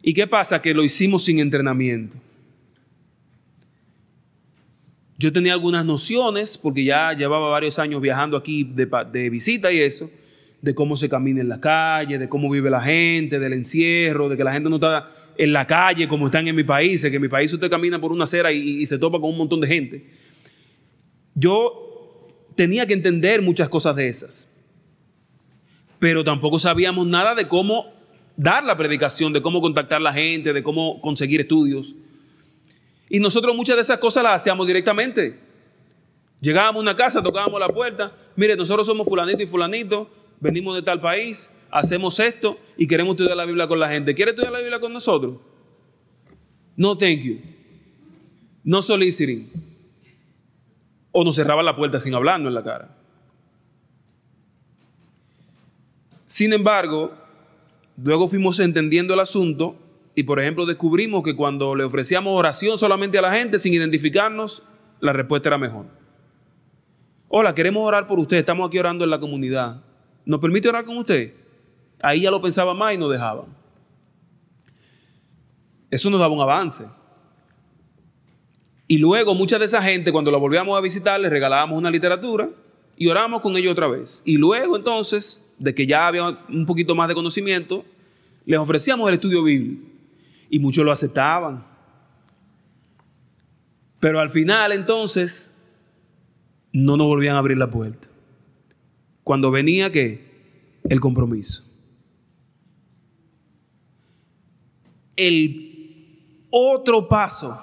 [0.00, 0.62] ¿Y qué pasa?
[0.62, 2.16] Que lo hicimos sin entrenamiento.
[5.18, 9.80] Yo tenía algunas nociones, porque ya llevaba varios años viajando aquí de, de visita y
[9.80, 10.10] eso,
[10.62, 14.36] de cómo se camina en la calle, de cómo vive la gente, del encierro, de
[14.36, 17.20] que la gente no está en la calle como están en mi país, que en
[17.20, 20.06] mi país usted camina por una acera y, se topa con un montón de gente.
[21.34, 24.54] Yo tenía que entender muchas cosas de esas,
[25.98, 27.92] pero tampoco sabíamos nada de cómo
[28.36, 31.96] dar la predicación, de cómo contactar a la gente, de cómo conseguir estudios.
[33.08, 35.40] Y nosotros muchas de esas cosas las hacíamos directamente.
[36.40, 40.08] Llegábamos a una casa, tocábamos la puerta, mire, nosotros somos fulanito y fulanito,
[40.42, 44.12] venimos de tal país, hacemos esto y queremos estudiar la Biblia con la gente.
[44.14, 45.36] ¿Quiere estudiar la Biblia con nosotros?
[46.76, 47.38] No, thank you.
[48.64, 49.48] No soliciting.
[51.12, 52.96] O nos cerraba la puerta sin hablarnos en la cara.
[56.26, 57.12] Sin embargo,
[58.02, 59.76] luego fuimos entendiendo el asunto
[60.16, 64.64] y, por ejemplo, descubrimos que cuando le ofrecíamos oración solamente a la gente sin identificarnos,
[64.98, 65.86] la respuesta era mejor.
[67.28, 69.82] Hola, queremos orar por usted, estamos aquí orando en la comunidad.
[70.24, 71.32] ¿Nos permite orar con usted?
[72.00, 73.46] Ahí ya lo pensaba más y nos dejaban.
[75.90, 76.86] Eso nos daba un avance.
[78.88, 82.50] Y luego mucha de esa gente, cuando la volvíamos a visitar, les regalábamos una literatura
[82.96, 84.22] y orábamos con ellos otra vez.
[84.24, 87.84] Y luego entonces, de que ya había un poquito más de conocimiento,
[88.44, 89.88] les ofrecíamos el estudio bíblico.
[90.50, 91.64] Y muchos lo aceptaban.
[94.00, 95.56] Pero al final entonces,
[96.72, 98.11] no nos volvían a abrir la puerta
[99.24, 100.32] cuando venía que
[100.88, 101.68] el compromiso.
[105.16, 107.60] El otro paso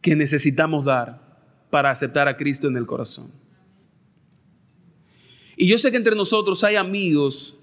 [0.00, 1.24] que necesitamos dar
[1.70, 3.30] para aceptar a Cristo en el corazón.
[5.56, 7.56] Y yo sé que entre nosotros hay amigos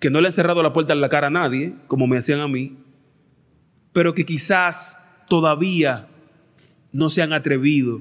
[0.00, 2.40] que no le han cerrado la puerta en la cara a nadie, como me hacían
[2.40, 2.76] a mí,
[3.92, 6.08] pero que quizás todavía
[6.92, 8.00] no se han atrevido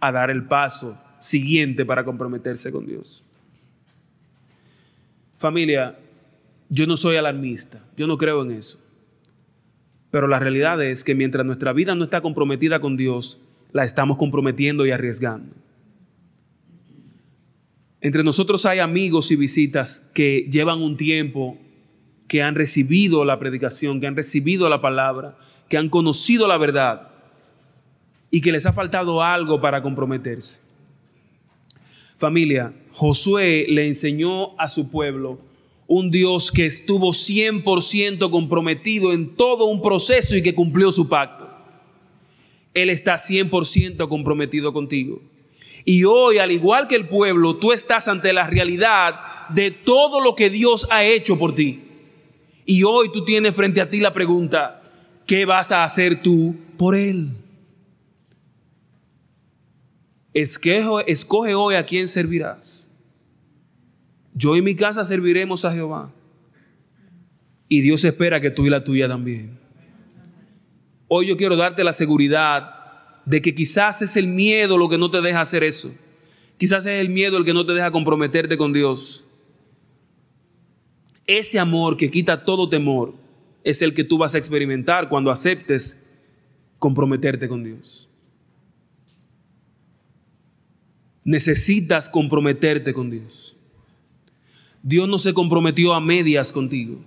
[0.00, 3.22] a dar el paso siguiente para comprometerse con Dios.
[5.38, 5.96] Familia,
[6.68, 8.80] yo no soy alarmista, yo no creo en eso.
[10.10, 13.40] Pero la realidad es que mientras nuestra vida no está comprometida con Dios,
[13.72, 15.54] la estamos comprometiendo y arriesgando.
[18.00, 21.56] Entre nosotros hay amigos y visitas que llevan un tiempo,
[22.26, 27.10] que han recibido la predicación, que han recibido la palabra, que han conocido la verdad
[28.30, 30.71] y que les ha faltado algo para comprometerse.
[32.22, 35.40] Familia, Josué le enseñó a su pueblo
[35.88, 41.50] un Dios que estuvo 100% comprometido en todo un proceso y que cumplió su pacto.
[42.74, 45.20] Él está 100% comprometido contigo.
[45.84, 50.36] Y hoy, al igual que el pueblo, tú estás ante la realidad de todo lo
[50.36, 51.80] que Dios ha hecho por ti.
[52.64, 54.80] Y hoy tú tienes frente a ti la pregunta,
[55.26, 57.30] ¿qué vas a hacer tú por Él?
[60.34, 62.90] Escoge, hoy a quién servirás.
[64.34, 66.10] Yo y mi casa serviremos a Jehová.
[67.68, 69.58] Y Dios espera que tú y la tuya también.
[71.08, 72.74] Hoy yo quiero darte la seguridad
[73.26, 75.92] de que quizás es el miedo lo que no te deja hacer eso.
[76.56, 79.24] Quizás es el miedo el que no te deja comprometerte con Dios.
[81.26, 83.14] Ese amor que quita todo temor
[83.64, 86.06] es el que tú vas a experimentar cuando aceptes
[86.78, 88.08] comprometerte con Dios.
[91.24, 93.56] Necesitas comprometerte con Dios.
[94.82, 96.98] Dios no se comprometió a medias contigo.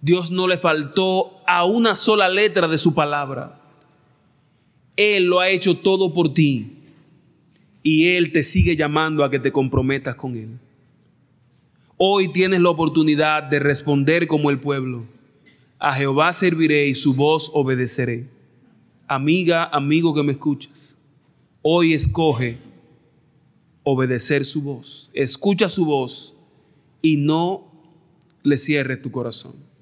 [0.00, 3.60] Dios no le faltó a una sola letra de su palabra.
[4.96, 6.72] Él lo ha hecho todo por ti
[7.82, 10.58] y Él te sigue llamando a que te comprometas con Él.
[11.96, 15.04] Hoy tienes la oportunidad de responder como el pueblo.
[15.78, 18.28] A Jehová serviré y su voz obedeceré.
[19.08, 20.98] Amiga, amigo que me escuchas,
[21.60, 22.56] hoy escoge
[23.84, 25.10] obedecer su voz.
[25.12, 26.34] Escucha su voz
[27.00, 27.70] y no
[28.42, 29.72] le cierres tu corazón.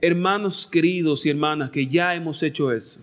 [0.00, 3.00] hermanos queridos y hermanas que ya hemos hecho eso.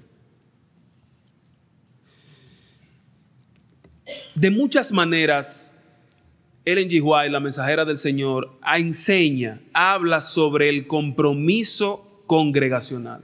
[4.36, 5.78] De muchas maneras,
[6.66, 7.02] Ellen G.
[7.04, 13.22] White, la mensajera del Señor, enseña, habla sobre el compromiso congregacional.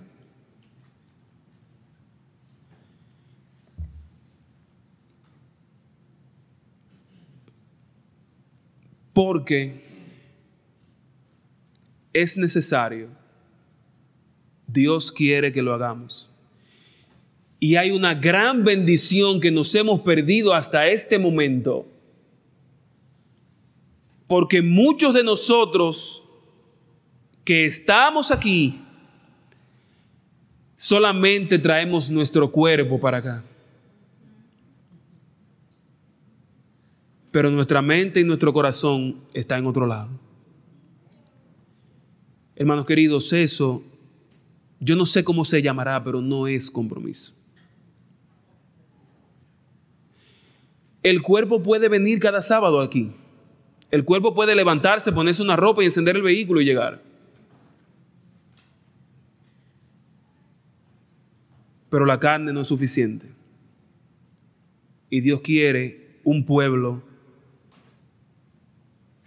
[9.14, 9.84] Porque
[12.14, 13.20] es necesario
[14.72, 16.30] Dios quiere que lo hagamos.
[17.60, 21.86] Y hay una gran bendición que nos hemos perdido hasta este momento.
[24.28, 26.24] Porque muchos de nosotros
[27.44, 28.80] que estamos aquí
[30.76, 33.44] solamente traemos nuestro cuerpo para acá.
[37.32, 40.10] Pero nuestra mente y nuestro corazón está en otro lado.
[42.56, 43.84] Hermanos queridos, eso
[44.80, 47.36] yo no sé cómo se llamará, pero no es compromiso.
[51.04, 53.12] El cuerpo puede venir cada sábado aquí.
[53.92, 57.02] El cuerpo puede levantarse, ponerse una ropa y encender el vehículo y llegar.
[61.90, 63.28] Pero la carne no es suficiente.
[65.10, 67.02] Y Dios quiere un pueblo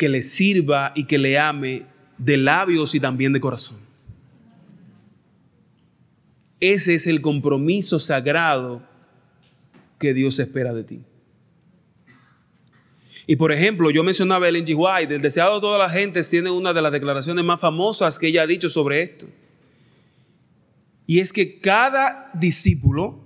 [0.02, 1.84] que le sirva y que le ame
[2.18, 3.78] de labios y también de corazón.
[6.58, 8.82] Ese es el compromiso sagrado
[10.00, 11.00] que Dios espera de ti.
[13.28, 14.74] Y por ejemplo, yo mencionaba a Ellen G.
[14.76, 18.26] White, el deseado de todas las gentes tiene una de las declaraciones más famosas que
[18.26, 19.28] ella ha dicho sobre esto.
[21.06, 23.20] Y es que cada discípulo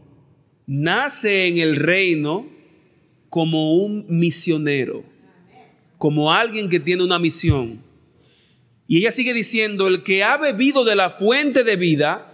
[0.66, 2.44] nace en el reino
[3.30, 5.15] como un misionero,
[5.98, 7.82] como alguien que tiene una misión.
[8.88, 12.32] Y ella sigue diciendo, el que ha bebido de la fuente de vida,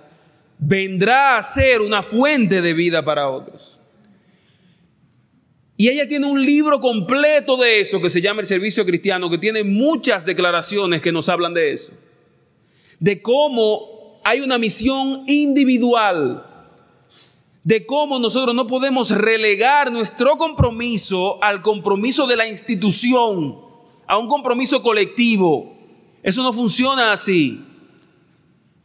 [0.58, 3.80] vendrá a ser una fuente de vida para otros.
[5.76, 9.38] Y ella tiene un libro completo de eso que se llama El Servicio Cristiano, que
[9.38, 11.92] tiene muchas declaraciones que nos hablan de eso.
[13.00, 16.46] De cómo hay una misión individual.
[17.64, 23.58] De cómo nosotros no podemos relegar nuestro compromiso al compromiso de la institución,
[24.06, 25.76] a un compromiso colectivo.
[26.22, 27.60] Eso no funciona así.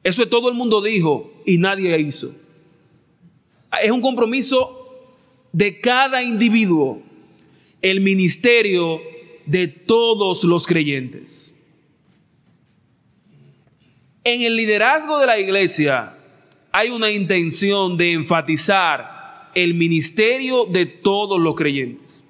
[0.03, 2.33] Eso es todo el mundo dijo y nadie hizo.
[3.81, 4.77] Es un compromiso
[5.51, 7.01] de cada individuo,
[7.81, 9.02] el ministerio
[9.45, 11.54] de todos los creyentes.
[14.23, 16.16] En el liderazgo de la iglesia
[16.78, 22.23] hay una intención de enfatizar el ministerio de todos los creyentes.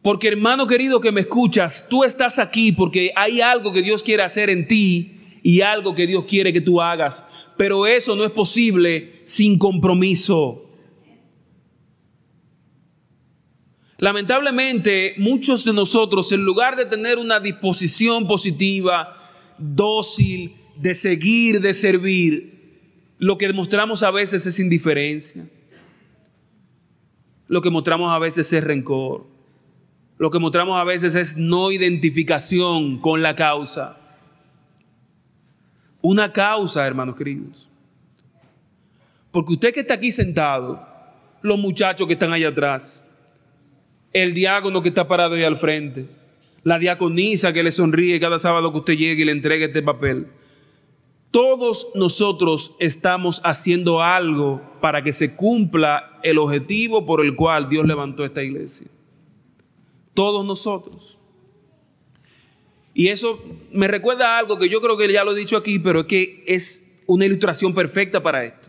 [0.00, 4.22] Porque hermano querido que me escuchas, tú estás aquí porque hay algo que Dios quiere
[4.22, 7.26] hacer en ti y algo que Dios quiere que tú hagas.
[7.56, 10.70] Pero eso no es posible sin compromiso.
[13.98, 19.16] Lamentablemente, muchos de nosotros, en lugar de tener una disposición positiva,
[19.58, 25.46] dócil, de seguir, de servir, lo que demostramos a veces es indiferencia.
[27.48, 29.26] Lo que mostramos a veces es rencor
[30.20, 33.96] lo que mostramos a veces es no identificación con la causa.
[36.02, 37.70] una causa, hermanos queridos.
[39.30, 40.86] Porque usted que está aquí sentado,
[41.40, 43.08] los muchachos que están allá atrás,
[44.12, 46.04] el diácono que está parado ahí al frente,
[46.64, 50.26] la diaconisa que le sonríe cada sábado que usted llegue y le entregue este papel.
[51.30, 57.86] Todos nosotros estamos haciendo algo para que se cumpla el objetivo por el cual Dios
[57.86, 58.88] levantó esta iglesia.
[60.12, 61.18] Todos nosotros.
[62.94, 63.40] Y eso
[63.72, 66.06] me recuerda a algo que yo creo que ya lo he dicho aquí, pero es
[66.06, 68.68] que es una ilustración perfecta para esto.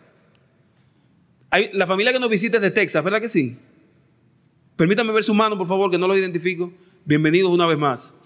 [1.74, 3.58] La familia que nos visita es de Texas, ¿verdad que sí?
[4.76, 6.72] Permítame ver su mano, por favor, que no los identifico.
[7.06, 8.21] Bienvenidos una vez más.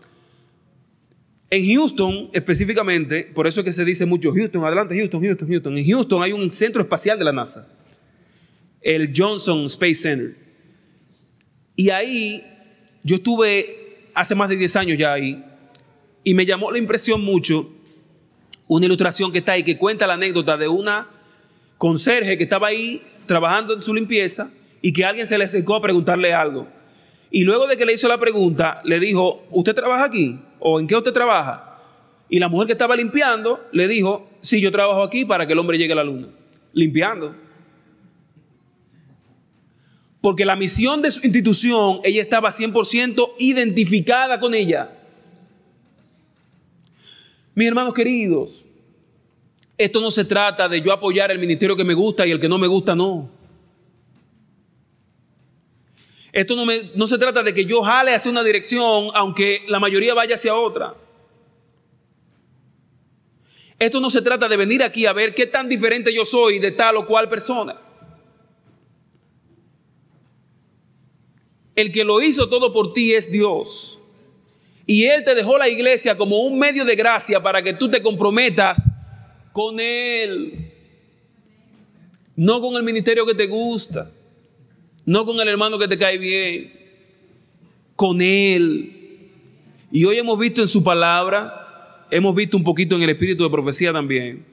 [1.49, 5.77] En Houston, específicamente, por eso es que se dice mucho Houston, adelante Houston, Houston, Houston.
[5.77, 7.67] En Houston hay un centro espacial de la NASA,
[8.81, 10.35] el Johnson Space Center.
[11.75, 12.43] Y ahí
[13.03, 15.43] yo estuve hace más de 10 años ya ahí,
[16.23, 17.69] y me llamó la impresión mucho
[18.67, 21.07] una ilustración que está ahí, que cuenta la anécdota de una
[21.77, 24.49] conserje que estaba ahí trabajando en su limpieza
[24.81, 26.67] y que alguien se le acercó a preguntarle algo.
[27.31, 30.39] Y luego de que le hizo la pregunta, le dijo, ¿usted trabaja aquí?
[30.59, 31.79] ¿O en qué usted trabaja?
[32.29, 35.59] Y la mujer que estaba limpiando le dijo, sí, yo trabajo aquí para que el
[35.59, 36.27] hombre llegue a la luna.
[36.73, 37.35] Limpiando.
[40.21, 44.89] Porque la misión de su institución, ella estaba 100% identificada con ella.
[47.53, 48.65] Mis hermanos queridos,
[49.77, 52.49] esto no se trata de yo apoyar el ministerio que me gusta y el que
[52.49, 53.29] no me gusta no.
[56.35, 56.65] Esto no,
[56.95, 60.53] no se trata de que yo jale hacia una dirección aunque la mayoría vaya hacia
[60.53, 60.93] otra.
[63.79, 66.71] Esto no se trata de venir aquí a ver qué tan diferente yo soy de
[66.71, 67.79] tal o cual persona.
[71.73, 73.97] El que lo hizo todo por ti es Dios.
[74.85, 78.01] Y Él te dejó la iglesia como un medio de gracia para que tú te
[78.01, 78.85] comprometas
[79.53, 80.73] con Él.
[82.35, 84.11] No con el ministerio que te gusta
[85.05, 86.73] no con el hermano que te cae bien,
[87.95, 88.91] con Él.
[89.91, 93.49] Y hoy hemos visto en su palabra, hemos visto un poquito en el espíritu de
[93.49, 94.45] profecía también,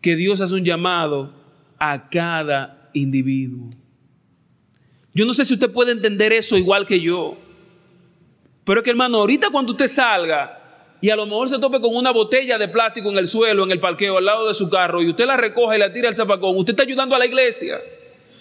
[0.00, 1.34] que Dios hace un llamado
[1.78, 3.70] a cada individuo.
[5.12, 7.36] Yo no sé si usted puede entender eso igual que yo,
[8.64, 10.62] pero es que hermano, ahorita cuando usted salga
[11.00, 13.72] y a lo mejor se tope con una botella de plástico en el suelo, en
[13.72, 16.14] el parqueo, al lado de su carro, y usted la recoge y la tira al
[16.14, 17.78] zafacón, usted está ayudando a la iglesia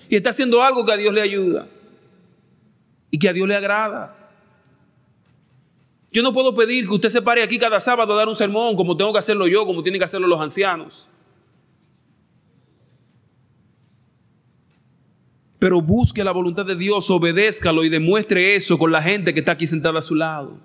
[0.09, 1.67] y está haciendo algo que a Dios le ayuda
[3.11, 4.15] y que a Dios le agrada.
[6.11, 8.75] Yo no puedo pedir que usted se pare aquí cada sábado a dar un sermón
[8.75, 11.09] como tengo que hacerlo yo, como tienen que hacerlo los ancianos.
[15.59, 19.53] Pero busque la voluntad de Dios, obedézcalo y demuestre eso con la gente que está
[19.53, 20.57] aquí sentada a su lado.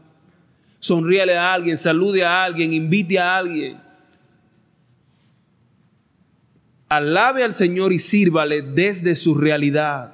[0.78, 3.89] Sonríale a alguien, salude a alguien, invite a alguien.
[6.90, 10.12] Alabe al Señor y sírvale desde su realidad.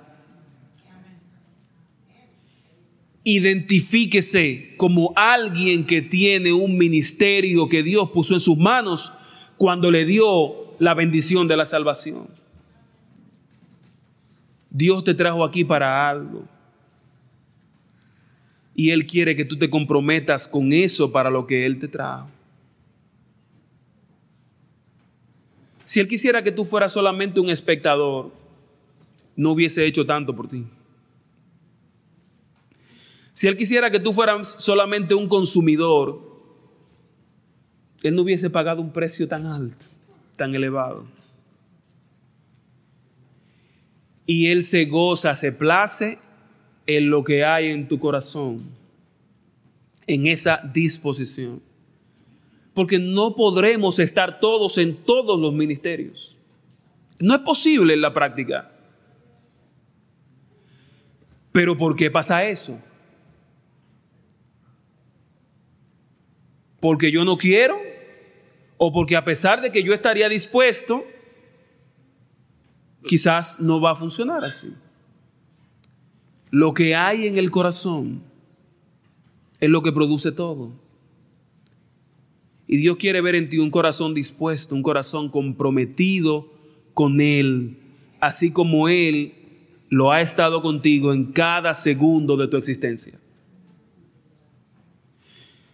[3.24, 9.12] Identifíquese como alguien que tiene un ministerio que Dios puso en sus manos
[9.56, 12.28] cuando le dio la bendición de la salvación.
[14.70, 16.44] Dios te trajo aquí para algo.
[18.74, 22.35] Y Él quiere que tú te comprometas con eso para lo que Él te trajo.
[25.86, 28.32] Si Él quisiera que tú fueras solamente un espectador,
[29.36, 30.66] no hubiese hecho tanto por ti.
[33.32, 36.20] Si Él quisiera que tú fueras solamente un consumidor,
[38.02, 39.86] Él no hubiese pagado un precio tan alto,
[40.34, 41.06] tan elevado.
[44.26, 46.18] Y Él se goza, se place
[46.88, 48.58] en lo que hay en tu corazón,
[50.08, 51.65] en esa disposición
[52.76, 56.36] porque no podremos estar todos en todos los ministerios.
[57.18, 58.70] No es posible en la práctica.
[61.52, 62.78] Pero ¿por qué pasa eso?
[66.78, 67.80] ¿Porque yo no quiero?
[68.76, 71.02] ¿O porque a pesar de que yo estaría dispuesto,
[73.06, 74.70] quizás no va a funcionar así?
[76.50, 78.22] Lo que hay en el corazón
[79.60, 80.84] es lo que produce todo.
[82.66, 86.52] Y Dios quiere ver en ti un corazón dispuesto, un corazón comprometido
[86.94, 87.78] con Él,
[88.20, 89.34] así como Él
[89.88, 93.20] lo ha estado contigo en cada segundo de tu existencia.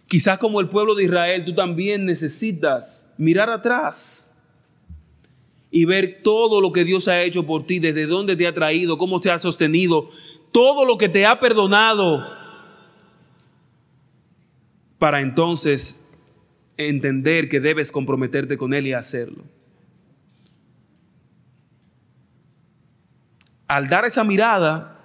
[0.07, 4.29] Quizás como el pueblo de Israel, tú también necesitas mirar atrás
[5.71, 8.99] y ver todo lo que Dios ha hecho por ti, desde dónde te ha traído,
[8.99, 10.09] cómo te ha sostenido,
[10.51, 12.23] todo lo que te ha perdonado,
[14.99, 16.02] para entonces
[16.77, 19.43] entender que debes comprometerte con Él y hacerlo.
[23.67, 24.99] Al dar esa mirada,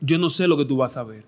[0.00, 1.24] yo no sé lo que tú vas a ver.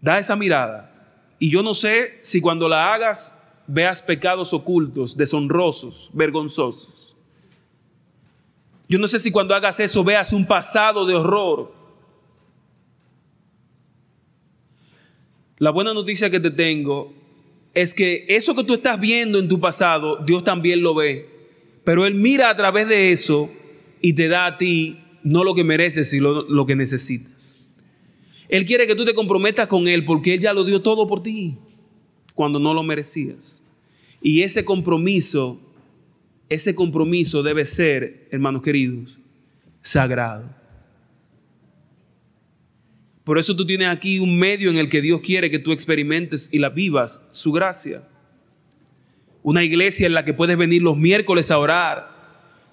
[0.00, 0.90] Da esa mirada.
[1.38, 7.16] Y yo no sé si cuando la hagas veas pecados ocultos, deshonrosos, vergonzosos.
[8.88, 11.79] Yo no sé si cuando hagas eso veas un pasado de horror.
[15.60, 17.12] La buena noticia que te tengo
[17.74, 21.28] es que eso que tú estás viendo en tu pasado, Dios también lo ve.
[21.84, 23.50] Pero Él mira a través de eso
[24.00, 27.60] y te da a ti no lo que mereces, sino lo que necesitas.
[28.48, 31.22] Él quiere que tú te comprometas con Él porque Él ya lo dio todo por
[31.22, 31.58] ti
[32.34, 33.62] cuando no lo merecías.
[34.22, 35.60] Y ese compromiso,
[36.48, 39.18] ese compromiso debe ser, hermanos queridos,
[39.82, 40.59] sagrado.
[43.24, 46.48] Por eso tú tienes aquí un medio en el que Dios quiere que tú experimentes
[46.52, 48.02] y la vivas, su gracia.
[49.42, 52.10] Una iglesia en la que puedes venir los miércoles a orar,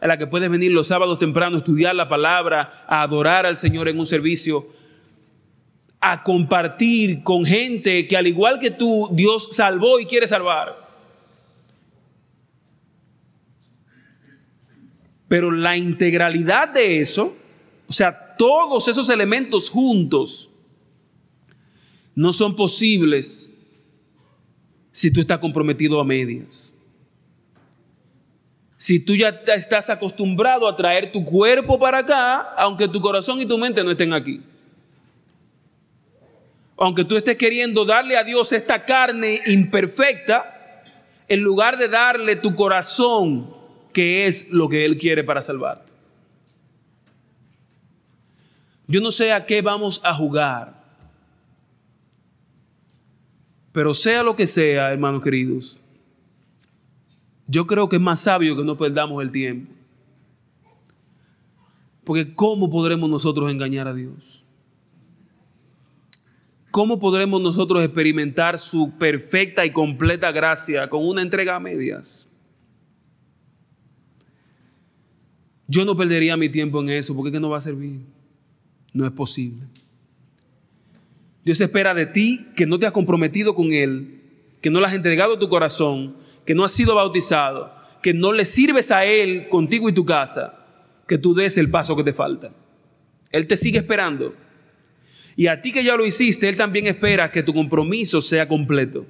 [0.01, 3.57] en la que puedes venir los sábados temprano a estudiar la palabra, a adorar al
[3.57, 4.67] Señor en un servicio,
[5.99, 10.87] a compartir con gente que al igual que tú, Dios salvó y quiere salvar.
[15.27, 17.35] Pero la integralidad de eso,
[17.87, 20.49] o sea, todos esos elementos juntos,
[22.15, 23.51] no son posibles
[24.91, 26.73] si tú estás comprometido a medias.
[28.77, 33.45] Si tú ya estás acostumbrado a traer tu cuerpo para acá, aunque tu corazón y
[33.45, 34.41] tu mente no estén aquí.
[36.77, 40.83] Aunque tú estés queriendo darle a Dios esta carne imperfecta,
[41.27, 43.51] en lugar de darle tu corazón,
[43.93, 45.86] que es lo que Él quiere para salvarte.
[48.87, 50.81] Yo no sé a qué vamos a jugar,
[53.73, 55.77] pero sea lo que sea, hermanos queridos,
[57.47, 59.71] yo creo que es más sabio que no perdamos el tiempo.
[62.03, 64.45] Porque ¿cómo podremos nosotros engañar a Dios?
[66.71, 72.33] ¿Cómo podremos nosotros experimentar su perfecta y completa gracia con una entrega a medias?
[75.67, 78.16] Yo no perdería mi tiempo en eso porque es no va a servir.
[78.97, 79.61] No es posible.
[81.45, 84.21] Dios espera de ti que no te has comprometido con Él,
[84.59, 86.15] que no le has entregado tu corazón,
[86.47, 87.71] que no has sido bautizado,
[88.01, 90.65] que no le sirves a Él contigo y tu casa,
[91.07, 92.55] que tú des el paso que te falta.
[93.29, 94.33] Él te sigue esperando.
[95.35, 99.05] Y a ti que ya lo hiciste, Él también espera que tu compromiso sea completo.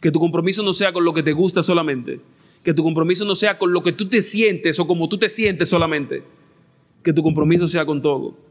[0.00, 2.20] Que tu compromiso no sea con lo que te gusta solamente.
[2.64, 5.28] Que tu compromiso no sea con lo que tú te sientes o como tú te
[5.28, 6.24] sientes solamente.
[7.04, 8.44] Que tu compromiso sea con todo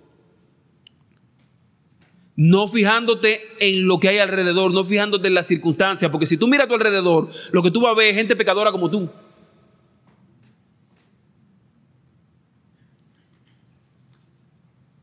[2.35, 6.47] no fijándote en lo que hay alrededor, no fijándote en las circunstancias, porque si tú
[6.47, 9.09] miras a tu alrededor, lo que tú vas a ver es gente pecadora como tú.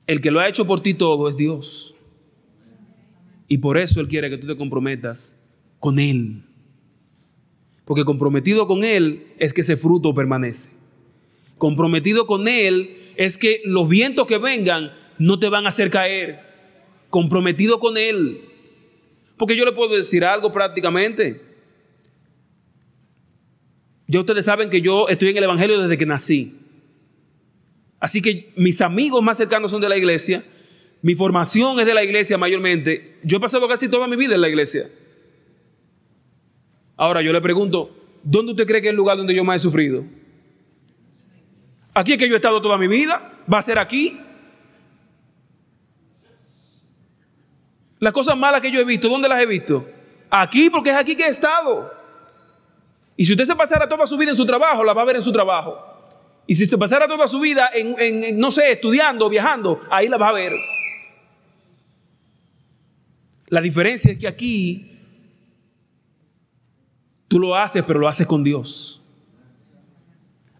[0.07, 1.95] El que lo ha hecho por ti todo es Dios.
[3.49, 5.41] Y por eso Él quiere que tú te comprometas
[5.79, 6.43] con Él.
[7.87, 10.71] Porque comprometido con Él es que ese fruto permanece.
[11.57, 16.52] Comprometido con Él es que los vientos que vengan no te van a hacer caer
[17.13, 18.41] comprometido con Él.
[19.37, 21.43] Porque yo le puedo decir algo prácticamente.
[24.07, 26.55] Ya ustedes saben que yo estoy en el Evangelio desde que nací.
[28.01, 30.43] Así que mis amigos más cercanos son de la iglesia.
[31.03, 33.19] Mi formación es de la iglesia mayormente.
[33.23, 34.89] Yo he pasado casi toda mi vida en la iglesia.
[36.97, 39.63] Ahora yo le pregunto, ¿dónde usted cree que es el lugar donde yo más he
[39.65, 40.03] sufrido?
[41.93, 43.35] Aquí es que yo he estado toda mi vida.
[43.53, 44.19] ¿Va a ser aquí?
[48.03, 49.89] Las cosas malas que yo he visto, ¿dónde las he visto?
[50.29, 51.89] Aquí, porque es aquí que he estado.
[53.17, 55.15] Y si usted se pasara toda su vida en su trabajo, la va a ver
[55.15, 55.79] en su trabajo.
[56.49, 60.31] Y si se pasara toda su vida en, no sé, estudiando, viajando, ahí la va
[60.31, 60.53] a ver.
[63.47, 64.99] La diferencia es que aquí
[67.29, 69.01] tú lo haces, pero lo haces con Dios.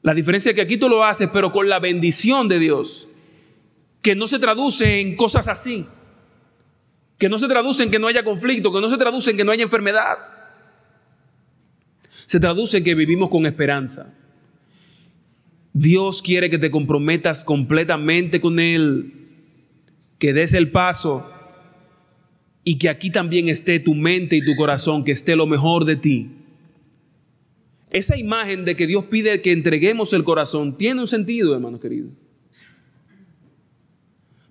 [0.03, 3.09] La diferencia es que aquí tú lo haces, pero con la bendición de Dios,
[4.01, 5.89] que no se traduce en cosas así
[7.23, 9.45] que no se traduce en que no haya conflicto, que no se traduce en que
[9.45, 10.19] no haya enfermedad.
[12.25, 14.13] Se traduce en que vivimos con esperanza.
[15.73, 19.13] Dios quiere que te comprometas completamente con Él,
[20.19, 21.31] que des el paso
[22.65, 25.95] y que aquí también esté tu mente y tu corazón, que esté lo mejor de
[25.95, 26.29] ti.
[27.91, 32.11] Esa imagen de que Dios pide que entreguemos el corazón tiene un sentido, hermanos queridos.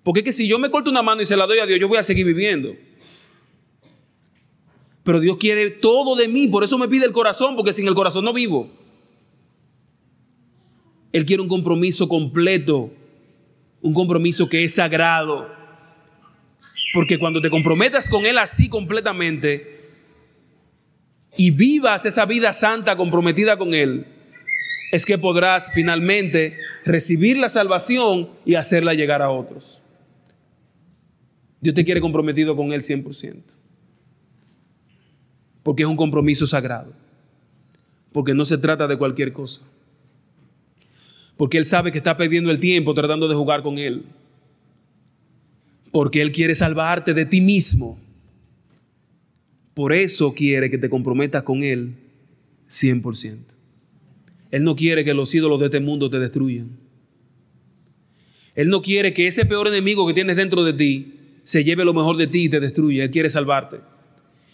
[0.02, 1.78] Porque es que si yo me corto una mano y se la doy a Dios,
[1.78, 2.74] yo voy a seguir viviendo.
[5.04, 7.94] Pero Dios quiere todo de mí, por eso me pide el corazón, porque sin el
[7.94, 8.70] corazón no vivo.
[11.12, 12.90] Él quiere un compromiso completo,
[13.80, 15.48] un compromiso que es sagrado.
[16.94, 19.80] Porque cuando te comprometas con Él así completamente
[21.36, 24.06] y vivas esa vida santa comprometida con Él,
[24.92, 29.81] es que podrás finalmente recibir la salvación y hacerla llegar a otros.
[31.62, 33.36] Dios te quiere comprometido con Él 100%.
[35.62, 36.92] Porque es un compromiso sagrado.
[38.10, 39.62] Porque no se trata de cualquier cosa.
[41.36, 44.02] Porque Él sabe que está perdiendo el tiempo tratando de jugar con Él.
[45.92, 47.96] Porque Él quiere salvarte de ti mismo.
[49.72, 51.94] Por eso quiere que te comprometas con Él
[52.68, 53.38] 100%.
[54.50, 56.70] Él no quiere que los ídolos de este mundo te destruyan.
[58.56, 61.94] Él no quiere que ese peor enemigo que tienes dentro de ti se lleve lo
[61.94, 63.04] mejor de ti y te destruya.
[63.04, 63.80] Él quiere salvarte.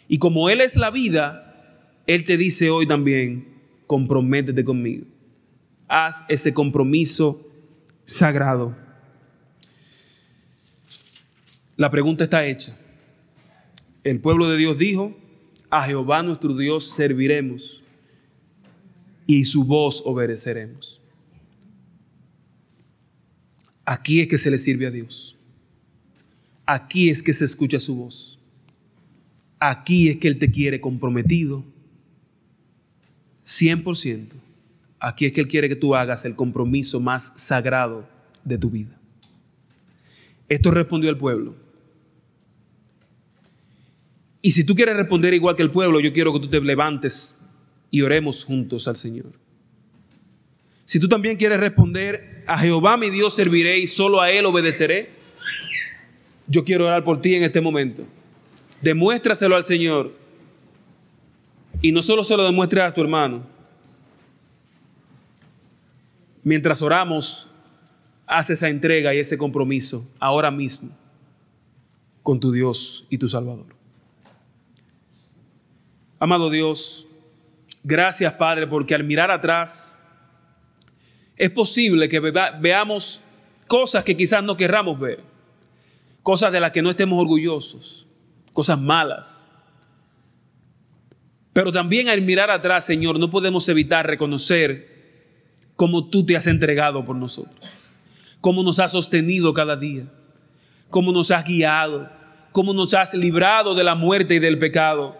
[0.09, 3.47] Y como Él es la vida, Él te dice hoy también,
[3.87, 5.07] comprométete conmigo.
[5.87, 7.47] Haz ese compromiso
[8.05, 8.77] sagrado.
[11.77, 12.77] La pregunta está hecha.
[14.03, 15.17] El pueblo de Dios dijo,
[15.71, 17.83] a Jehová nuestro Dios serviremos
[19.27, 21.01] y su voz obedeceremos.
[23.85, 25.38] Aquí es que se le sirve a Dios.
[26.71, 28.39] Aquí es que se escucha su voz.
[29.59, 31.65] Aquí es que Él te quiere comprometido.
[33.47, 34.27] 100%.
[35.01, 38.07] Aquí es que Él quiere que tú hagas el compromiso más sagrado
[38.45, 39.01] de tu vida.
[40.47, 41.55] Esto respondió el pueblo.
[44.43, 47.41] Y si tú quieres responder igual que el pueblo, yo quiero que tú te levantes
[47.91, 49.33] y oremos juntos al Señor.
[50.85, 55.17] Si tú también quieres responder, a Jehová mi Dios serviré y solo a Él obedeceré,
[56.49, 58.05] yo quiero orar por ti en este momento.
[58.81, 60.13] Demuéstraselo al Señor.
[61.83, 63.43] Y no solo se lo demuestres a tu hermano.
[66.43, 67.51] Mientras oramos,
[68.27, 70.91] haz esa entrega y ese compromiso ahora mismo
[72.23, 73.67] con tu Dios y tu Salvador.
[76.19, 77.07] Amado Dios,
[77.85, 79.97] gracias Padre, porque al mirar atrás
[81.37, 83.23] es posible que veamos
[83.67, 85.23] cosas que quizás no querramos ver
[86.29, 88.07] cosas de las que no estemos orgullosos,
[88.53, 89.49] cosas malas.
[91.55, 97.03] Pero también al mirar atrás, Señor, no podemos evitar reconocer cómo tú te has entregado
[97.03, 97.67] por nosotros,
[98.43, 100.05] cómo nos has sostenido cada día,
[100.91, 102.11] cómo nos has guiado,
[102.53, 105.17] cómo nos has librado de la muerte y del pecado,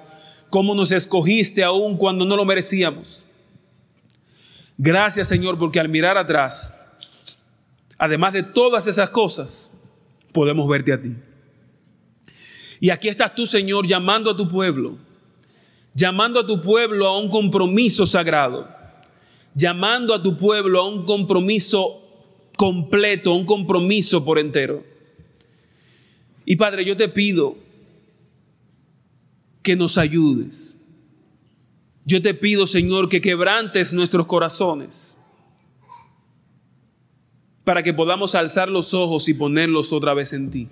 [0.51, 3.25] cómo nos escogiste aún cuando no lo merecíamos.
[4.77, 6.79] Gracias, Señor, porque al mirar atrás,
[7.97, 9.75] además de todas esas cosas,
[10.33, 11.15] podemos verte a ti.
[12.81, 14.97] Y aquí estás tú, Señor, llamando a tu pueblo,
[15.95, 18.69] llamando a tu pueblo a un compromiso sagrado,
[19.55, 22.03] llamando a tu pueblo a un compromiso
[22.57, 24.85] completo, un compromiso por entero.
[26.45, 27.57] Y Padre, yo te pido
[29.63, 30.81] que nos ayudes.
[32.05, 35.18] Yo te pido, Señor, que quebrantes nuestros corazones
[37.69, 40.69] para que podamos alzar los ojos y ponerlos otra vez en ti.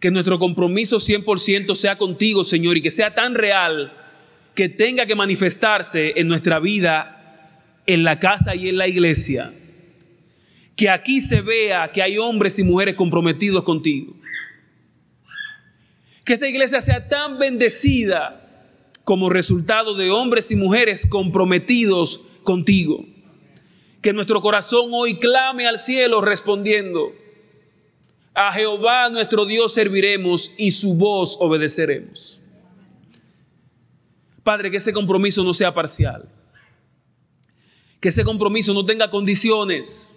[0.00, 3.92] Que nuestro compromiso 100% sea contigo, Señor, y que sea tan real
[4.54, 9.52] que tenga que manifestarse en nuestra vida, en la casa y en la iglesia.
[10.76, 14.16] Que aquí se vea que hay hombres y mujeres comprometidos contigo.
[16.24, 18.72] Que esta iglesia sea tan bendecida
[19.04, 23.04] como resultado de hombres y mujeres comprometidos contigo
[24.06, 27.12] que nuestro corazón hoy clame al cielo respondiendo,
[28.34, 32.40] a Jehová nuestro Dios serviremos y su voz obedeceremos.
[34.44, 36.28] Padre, que ese compromiso no sea parcial,
[37.98, 40.14] que ese compromiso no tenga condiciones.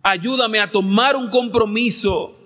[0.00, 2.38] Ayúdame a tomar un compromiso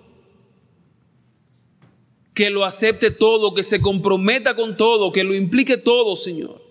[2.33, 6.62] que lo acepte todo, que se comprometa con todo, que lo implique todo, Señor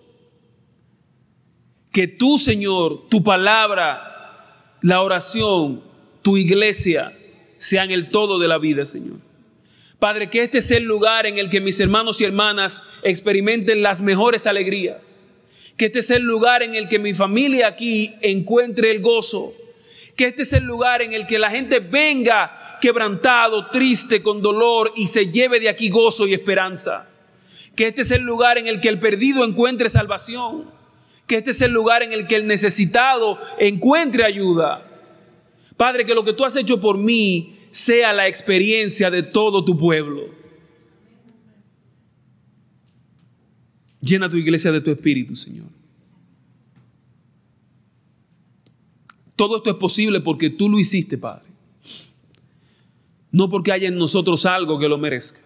[1.93, 5.83] que tú, Señor, tu palabra, la oración,
[6.23, 7.15] tu iglesia,
[7.59, 9.17] sean el todo de la vida, Señor.
[9.99, 14.01] Padre, que este sea el lugar en el que mis hermanos y hermanas experimenten las
[14.01, 15.27] mejores alegrías.
[15.77, 19.53] Que este sea el lugar en el que mi familia aquí encuentre el gozo.
[20.15, 24.91] Que este sea el lugar en el que la gente venga quebrantado, triste, con dolor
[24.95, 27.07] y se lleve de aquí gozo y esperanza.
[27.75, 30.72] Que este sea el lugar en el que el perdido encuentre salvación
[31.33, 34.87] que este es el lugar en el que el necesitado encuentre ayuda.
[35.75, 39.75] Padre, que lo que tú has hecho por mí sea la experiencia de todo tu
[39.75, 40.29] pueblo.
[43.99, 45.65] Llena tu iglesia de tu espíritu, Señor.
[49.35, 51.49] Todo esto es posible porque tú lo hiciste, Padre.
[53.31, 55.39] No porque haya en nosotros algo que lo merezca.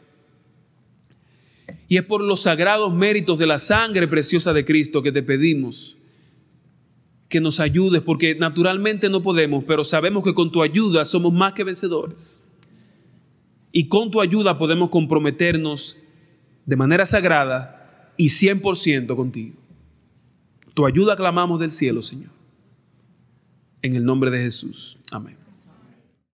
[1.88, 5.97] Y es por los sagrados méritos de la sangre preciosa de Cristo que te pedimos
[7.29, 11.53] que nos ayudes, porque naturalmente no podemos, pero sabemos que con tu ayuda somos más
[11.53, 12.43] que vencedores.
[13.71, 15.97] Y con tu ayuda podemos comprometernos
[16.65, 19.55] de manera sagrada y 100% contigo.
[20.73, 22.31] Tu ayuda clamamos del cielo, Señor.
[23.81, 24.97] En el nombre de Jesús.
[25.11, 25.46] Amén.